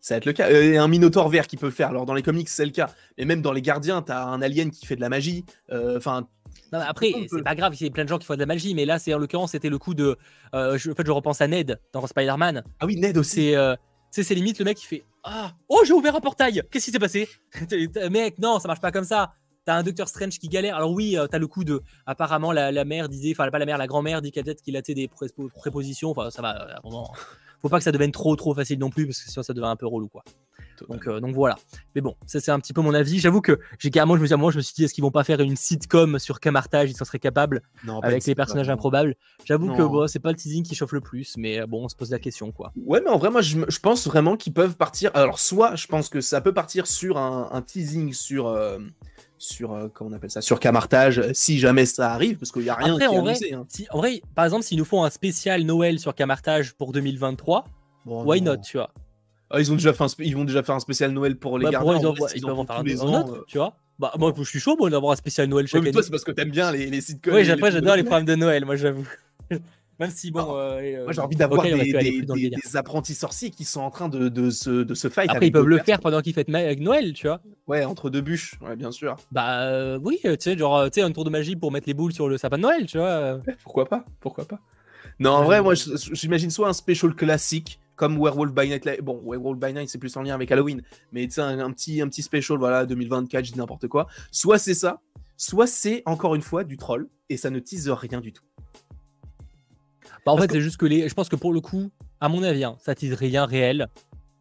[0.00, 0.48] Ça va être le cas.
[0.50, 1.88] Euh, un Minotaur vert qui peut le faire.
[1.88, 2.90] Alors dans les comics, c'est le cas.
[3.16, 5.44] Et même dans les Gardiens, t'as un alien qui fait de la magie.
[5.70, 6.00] Euh,
[6.72, 8.74] après, c'est pas grave, il y a plein de gens qui font de la magie,
[8.74, 10.16] mais là, c'est en l'occurrence, c'était le coup de.
[10.54, 12.62] Euh, je, en fait, je repense à Ned dans Spider-Man.
[12.80, 13.54] Ah oui, Ned aussi.
[13.54, 13.74] Euh,
[14.12, 16.86] tu sais, c'est limite le mec qui fait Ah, oh, j'ai ouvert un portail Qu'est-ce
[16.86, 17.28] qui s'est passé?
[18.10, 19.34] Mec, non, ça marche pas comme ça.
[19.66, 20.76] T'as un Docteur Strange qui galère.
[20.76, 21.82] Alors, oui, euh, t'as le coup de.
[22.06, 23.32] Apparemment, la, mère disait.
[23.32, 25.10] Enfin, pas la mère, la grand-mère dit peut-être qu'il a des
[25.54, 26.10] prépositions.
[26.10, 27.12] Enfin, ça va, à un moment.
[27.60, 29.66] Faut pas que ça devienne trop, trop facile non plus, parce que sinon, ça devient
[29.66, 30.22] un peu relou, quoi.
[30.88, 31.56] Donc, euh, donc voilà.
[31.94, 33.18] Mais bon, ça c'est un petit peu mon avis.
[33.18, 35.24] J'avoue que j'ai carrément, je me, moi, je me suis dit, est-ce qu'ils vont pas
[35.24, 37.62] faire une sitcom sur Camartage Ils s'en seraient capables
[38.02, 39.16] avec les personnages improbables?
[39.44, 41.96] J'avoue que bon, c'est pas le teasing qui chauffe le plus, mais bon, on se
[41.96, 42.72] pose la question quoi.
[42.76, 45.10] Ouais, mais en vrai, moi je, pense vraiment qu'ils peuvent partir.
[45.14, 48.46] Alors, soit je pense que ça peut partir sur un, teasing sur.
[48.46, 48.78] Euh,
[49.38, 52.74] sur comment on appelle ça sur Camartage si jamais ça arrive parce qu'il y a
[52.74, 53.64] rien qui en vrai, hein.
[53.68, 57.64] si, en vrai par exemple s'ils nous font un spécial Noël sur Camartage pour 2023
[58.06, 58.90] why not tu vois?
[59.50, 61.64] Ah, ils, ont déjà fait un ils vont déjà faire un spécial Noël pour les
[61.64, 61.98] bah, gardiens.
[61.98, 62.14] Ils, en
[62.66, 63.44] faire un ans, euh.
[63.46, 63.74] tu vois?
[63.98, 66.10] Bah, moi, je suis chaud moi, d'avoir un spécial Noël chaque ouais, mais toi, c'est
[66.10, 67.34] parce que t'aimes bien les, les sitcoms.
[67.34, 69.08] Oui, après, j'adore les programmes de Noël, moi, j'avoue.
[69.98, 70.54] Même si, bon.
[70.54, 74.08] Ah, euh, moi, j'ai envie d'avoir des, des, des, apprentis sorciers qui sont en train
[74.08, 75.28] de, de, se, de se fight.
[75.30, 77.40] Après, ils peuvent le faire pendant qu'ils fêtent Noël, tu vois.
[77.66, 79.16] Ouais, entre deux bûches, ouais, bien sûr.
[79.32, 81.94] Bah, euh, oui, tu sais, genre, tu sais, un tour de magie pour mettre les
[81.94, 83.40] boules sur le sapin de Noël, tu vois.
[83.62, 84.60] Pourquoi pas Pourquoi pas
[85.18, 89.02] Non, en vrai, moi, j'imagine soit un special classique comme Werewolf by Night.
[89.02, 90.82] Bon, Werewolf by Night, c'est plus en lien avec Halloween,
[91.12, 94.06] mais tu sais, un, petit, un petit special, voilà, 2024, je dis n'importe quoi.
[94.30, 95.00] Soit c'est ça,
[95.36, 98.44] soit c'est encore une fois du troll, et ça ne tease rien du tout.
[100.28, 101.08] Bah, en fait, c'est juste que les.
[101.08, 103.88] Je pense que pour le coup, à mon avis, hein, ça tease rien réel.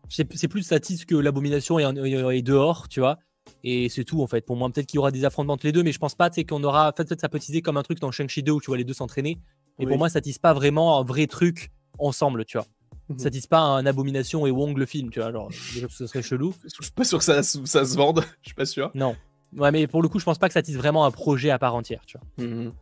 [0.09, 3.17] C'est plus ça tease que l'abomination est, dehors, tu vois.
[3.63, 4.41] Et c'est tout en fait.
[4.41, 6.29] Pour moi, peut-être qu'il y aura des affrontements entre les deux, mais je pense pas
[6.29, 6.91] qu'on aura.
[6.91, 8.93] Peut-être ça peut teaser comme un truc dans Shang-Chi 2 où tu vois les deux
[8.93, 9.39] s'entraîner.
[9.79, 12.67] Mais pour moi, ça tease pas vraiment un vrai truc ensemble, tu vois.
[13.09, 13.19] Mhm.
[13.19, 15.49] ça dise pas un Abomination et Wong le film, tu vois, genre,
[15.89, 16.53] ce serait chelou.
[16.65, 18.91] Je suis pas sûr que ça, ça se vende, je suis pas sûr.
[18.95, 19.15] Non.
[19.55, 21.57] Ouais, mais pour le coup, je pense pas que ça tisse vraiment un projet à
[21.57, 22.45] part entière, tu vois.
[22.45, 22.73] Mhm.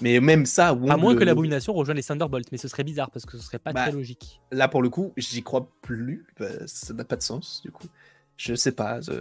[0.00, 3.10] Mais même ça, Wong À moins que l'Abomination rejoigne les Thunderbolts, mais ce serait bizarre
[3.10, 4.40] parce que ce serait pas bah, très logique.
[4.52, 7.86] Là, pour le coup, j'y crois plus, bah, ça n'a pas de sens, du coup.
[8.36, 9.12] Je sais pas, je,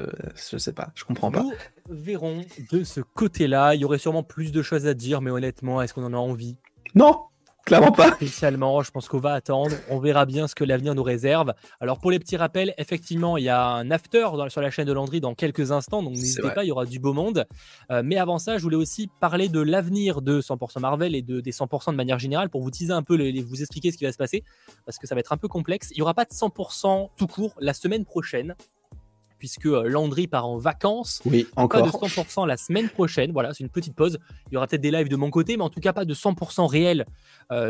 [0.52, 1.44] je sais pas, je comprends pas.
[1.44, 1.54] Nous
[1.90, 3.74] verrons de ce côté-là.
[3.74, 6.18] Il y aurait sûrement plus de choses à dire, mais honnêtement, est-ce qu'on en a
[6.18, 6.58] envie?
[6.96, 7.22] Non
[7.66, 8.12] Clairement pas.
[8.14, 9.76] Spécialement, je pense qu'on va attendre.
[9.90, 11.54] On verra bien ce que l'avenir nous réserve.
[11.80, 14.94] Alors, pour les petits rappels, effectivement, il y a un after sur la chaîne de
[14.94, 16.04] Landry dans quelques instants.
[16.04, 17.48] Donc, n'hésitez pas, il y aura du beau monde.
[17.92, 21.42] Euh, mais avant ça, je voulais aussi parler de l'avenir de 100% Marvel et de,
[21.42, 24.04] des 100% de manière générale pour vous teaser un peu, les, vous expliquer ce qui
[24.04, 24.44] va se passer.
[24.86, 25.90] Parce que ça va être un peu complexe.
[25.92, 28.56] Il n'y aura pas de 100% tout court la semaine prochaine
[29.46, 31.22] puisque Landry part en vacances.
[31.24, 31.84] Oui, encore.
[31.84, 33.32] Pas de 100% la semaine prochaine.
[33.32, 34.18] Voilà, c'est une petite pause.
[34.50, 36.14] Il y aura peut-être des lives de mon côté, mais en tout cas pas de
[36.16, 37.06] 100% réel.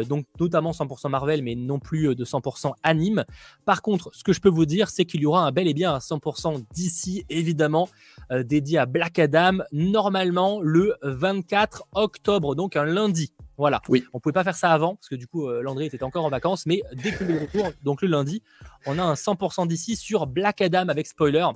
[0.08, 3.26] donc notamment 100% Marvel, mais non plus de 100% anime.
[3.66, 5.74] Par contre, ce que je peux vous dire, c'est qu'il y aura un bel et
[5.74, 7.90] bien un 100% d'ici, évidemment,
[8.32, 13.34] dédié à Black Adam, normalement le 24 octobre, donc un lundi.
[13.58, 13.82] Voilà.
[13.90, 14.04] Oui.
[14.14, 16.30] On pouvait pas faire ça avant parce que du coup, euh, Landry était encore en
[16.30, 18.42] vacances, mais dès que le retour, donc le lundi,
[18.86, 21.48] on a un 100% d'ici sur Black Adam avec spoiler.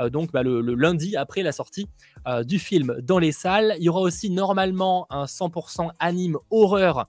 [0.00, 1.88] Euh, donc bah, le, lundi après la sortie
[2.26, 3.74] euh, du film dans les salles.
[3.78, 7.08] Il y aura aussi normalement un 100% anime horreur.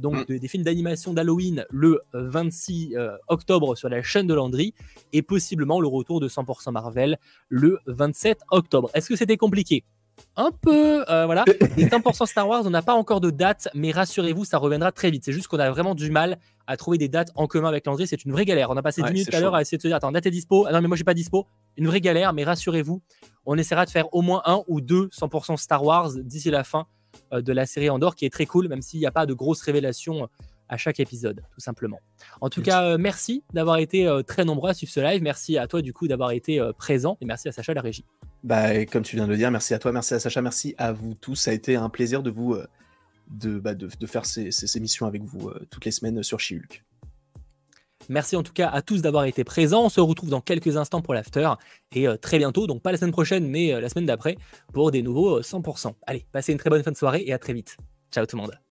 [0.00, 0.38] donc mm.
[0.38, 2.94] des films d'animation d'Halloween le 26
[3.28, 4.74] octobre sur la chaîne de Landry
[5.12, 7.18] et possiblement le retour de 100% Marvel
[7.48, 8.90] le 27 octobre.
[8.94, 9.84] Est-ce que c'était compliqué?
[10.36, 11.44] Un peu, euh, voilà.
[11.76, 15.10] Les 100% Star Wars, on n'a pas encore de date, mais rassurez-vous, ça reviendra très
[15.10, 15.24] vite.
[15.24, 18.06] C'est juste qu'on a vraiment du mal à trouver des dates en commun avec Landry.
[18.06, 18.70] C'est une vraie galère.
[18.70, 20.30] On a passé 10 minutes à l'heure à essayer de se dire, attends, date est
[20.30, 20.66] dispo.
[20.66, 21.46] Ah non, mais moi, je suis pas dispo.
[21.76, 23.02] Une vraie galère, mais rassurez-vous,
[23.46, 26.86] on essaiera de faire au moins un ou deux 100% Star Wars d'ici la fin
[27.32, 29.34] euh, de la série Andorre, qui est très cool, même s'il n'y a pas de
[29.34, 30.28] grosses révélations
[30.68, 32.00] à chaque épisode, tout simplement.
[32.40, 35.22] En tout cas, euh, merci d'avoir été très nombreux à suivre ce live.
[35.22, 37.18] Merci à toi, du coup, d'avoir été présent.
[37.20, 38.06] Et merci à Sacha, la régie.
[38.42, 40.92] Bah, comme tu viens de le dire, merci à toi, merci à Sacha, merci à
[40.92, 41.36] vous tous.
[41.36, 42.66] Ça a été un plaisir de vous euh,
[43.30, 46.84] de, bah, de, faire ces, ces, émissions avec vous euh, toutes les semaines sur Chihulk.
[48.08, 49.84] Merci en tout cas à tous d'avoir été présents.
[49.84, 51.48] On se retrouve dans quelques instants pour l'after
[51.92, 54.36] et euh, très bientôt, donc pas la semaine prochaine, mais la semaine d'après,
[54.72, 55.94] pour des nouveaux 100%.
[56.08, 57.76] Allez, passez une très bonne fin de soirée et à très vite.
[58.10, 58.71] Ciao tout le monde.